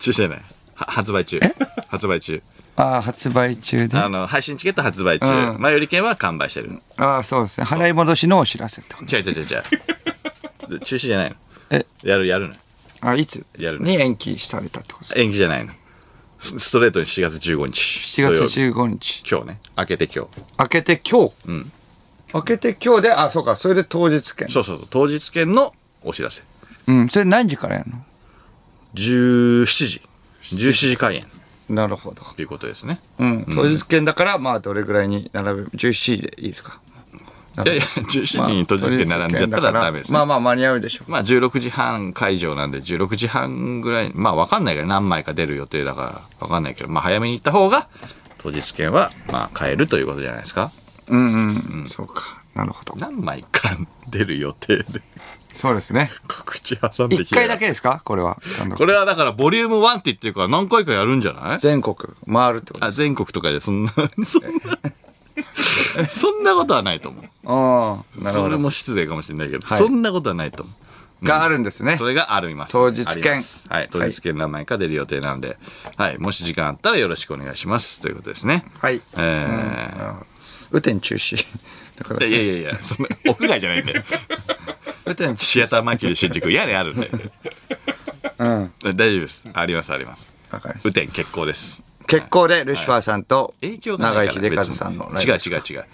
[0.00, 0.42] 中止じゃない。
[0.74, 1.40] は発売中。
[1.88, 2.40] 発売中。
[2.76, 3.96] ああ、発売中で？
[3.98, 5.26] ああの、配信チケット発売中。
[5.26, 6.80] うん前売り券は完売してる。
[6.96, 7.66] あ、そうですね。
[7.66, 9.16] 払い戻しのお知らせってこと。
[9.16, 10.78] 違う違う違う違う。
[10.78, 11.36] で 中止じゃないの。
[11.70, 12.54] え、やるやるの。
[13.02, 13.44] あ、いつ？
[13.58, 15.20] やるに延期されたってことですか？
[15.20, 15.72] 延期じゃないの。
[16.40, 18.20] スストレートに4月15日。
[18.20, 19.24] 7月土曜日15日。
[19.30, 19.60] 今日ね。
[19.76, 20.40] 明けて今日。
[20.58, 21.66] 明けて今日？
[22.34, 24.48] 明けて今日で、あ、そうか、それで当日券。
[24.48, 24.86] そうそうそう。
[24.90, 26.42] 当日券のお知らせ。
[26.86, 28.04] うん、それ何時からやるの
[28.94, 30.02] ？17時。
[30.42, 31.26] 17時開演
[31.72, 32.22] なるほど。
[32.22, 33.00] ということですね。
[33.18, 36.78] うん、当日券だから、まあ、どれぐらいに並べ、17時でいいですか？
[37.64, 40.14] いやいや、17時に当日券並んじゃったらダメですね。
[40.14, 41.10] まあまあ間に合うでしょう。
[41.10, 47.88] まあ16時半会場なんで16時半ぐらい、まあわかんないけど何枚か出る予定だからわかんないけど、まあ早めに行った方が
[48.38, 50.70] 当日券はまあ買えるということじゃないですか？
[51.08, 52.42] うんうん、そうか。
[52.54, 52.94] なるほど。
[52.96, 53.76] 何枚か
[54.08, 55.02] 出る予定で
[55.56, 56.10] そうですね。
[56.28, 58.00] 告知挟んでき一回だけですか？
[58.04, 58.38] これは。
[58.76, 61.58] これはだからボリューム1って言ってるから何回かやるんじゃない？
[61.58, 61.94] 全国
[62.30, 62.84] 回るってこと。
[62.84, 63.92] あ、全国とかでそんな、
[64.24, 64.42] そん
[66.02, 67.24] な、そんなことはないと思う。
[67.46, 68.58] ああ、なるそれほど。
[68.58, 70.74] も失礼かもしれないけど、はいそんなことはないと思う。
[71.24, 72.06] があるんですねそ。
[72.06, 72.72] れがあります。
[72.72, 73.88] 当日券はい。
[73.92, 75.56] 当日券何枚か出る予定なんで、
[75.96, 76.18] はい。
[76.18, 78.00] もし時間あったらよろしくお願いします。
[78.00, 78.64] ということですね。
[78.80, 79.00] はい。
[79.16, 79.46] え
[80.72, 81.36] 雨天中止。
[81.96, 84.02] だからー、いやいやいや、そんな、屋外じゃないんだよ。
[85.36, 87.10] シアターマーキュリー新宿、屋根あるんで。
[87.10, 87.30] 止。
[88.38, 88.72] うん。
[88.96, 89.44] 大丈夫です。
[89.52, 90.32] あります、あります。
[90.50, 91.82] わかりまし雨天決行です。
[92.02, 95.84] た結構で、ルシファーさんと、影響がないから長井秀和さんのライ違ブう違う違う。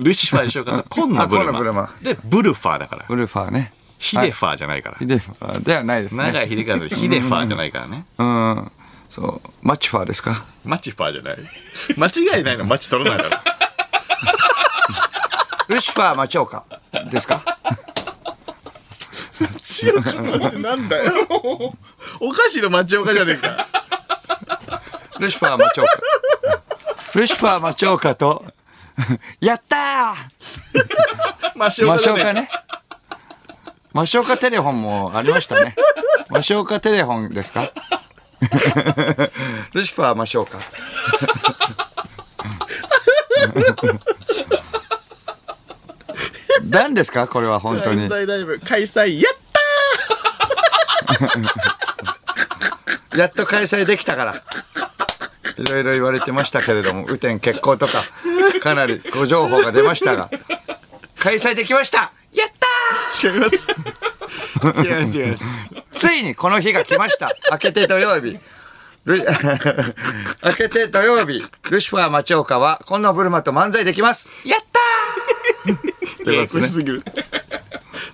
[0.00, 1.94] ルシファーでしょうかと、紺のブルあ紺のブルママ。
[2.02, 3.06] で、ブルファーだから。
[3.08, 3.72] ウルファーね。
[3.98, 4.96] ヒデファーじゃないから。
[4.98, 6.24] ヒデファーではないですね。
[6.24, 8.04] 長井秀和のヒデファーじゃないからね。
[8.18, 8.70] うん。
[9.08, 9.48] そう。
[9.62, 10.44] マッチファーですか？
[10.64, 11.38] マチファーじゃない。
[11.96, 13.42] 間違いないの、マチ取らないから。
[15.68, 16.64] ルシファー町岡
[17.10, 17.42] ですか？
[19.38, 21.12] 町岡さんってなんだよ。
[22.20, 23.66] お菓子の町岡じゃねえか。
[25.18, 25.88] ルシファー町岡。
[27.18, 28.44] ルシファー町岡と、
[29.40, 32.22] やったー岡じゃね。
[32.22, 32.50] 町岡ね。
[33.92, 35.74] 町岡テレフォンもありましたね。
[36.28, 37.70] 町岡テレフォンですか？
[39.72, 40.58] ルシファー町岡。
[46.70, 47.26] 何ですか？
[47.28, 48.08] これは本当に漫。
[48.08, 49.34] 才ライブ開催やっ
[53.16, 54.34] やっと開催できたから。
[55.56, 57.92] いろいろ言われてましたけれども、雨天決行とか、
[58.60, 60.28] かなりご情報が出ましたが、
[61.20, 62.48] 開催できましたやっ
[63.20, 63.54] た違います。
[64.82, 65.44] 違います、違います。
[65.44, 68.36] ーついにこの日が来ました明けて土曜日。
[69.04, 69.18] ル
[70.42, 77.02] 明けて土曜日、ルシファー町岡は、今野ブルマと漫才できますやったーややこしすぎる。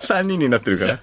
[0.01, 0.99] 3 人になってるから。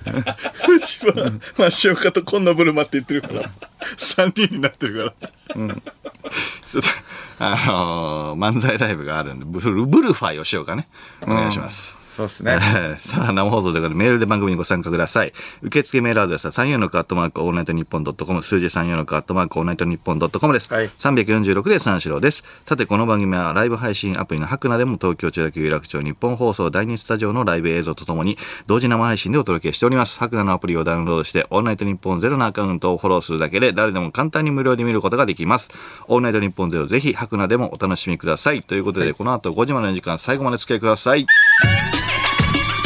[0.64, 1.14] 富士は、
[1.58, 3.50] マッショカと今野ブルマって言ってるから。
[3.96, 5.28] 3人になってるから。
[5.54, 6.88] ちょっと、
[7.38, 10.88] あのー漫才ライブがあるんで、ブルブルファー吉岡ね。
[11.22, 11.97] お願いします。
[12.18, 12.58] そうですね。
[12.98, 15.32] さあ、生放送でメールで番組にご参加ください。
[15.62, 20.72] 受付メールアドレスは346アットマークオールナイトニッポンドットコム、数字346アットマークオールナイトニッポンドットコムです。
[20.74, 22.42] はい346で三四郎です。
[22.64, 30.18] さて、この番組はライブ配信アプリのハクナでも東京千代田区有楽町ニッポン放送第2スタジオのライブ映像とともに同時生配信でお届けしております。
[30.18, 35.70] ハクナのアプリをダウンロードして、オールナイトニッポンゼロのアカウントをフォローするだけで誰でも簡単に無料で見ることができます。
[36.08, 38.64] オールナイトニッポンゼロぜひハクナでもお楽しみください。
[38.64, 41.26] ということで、この後5時までの時間最後までお付き合いください。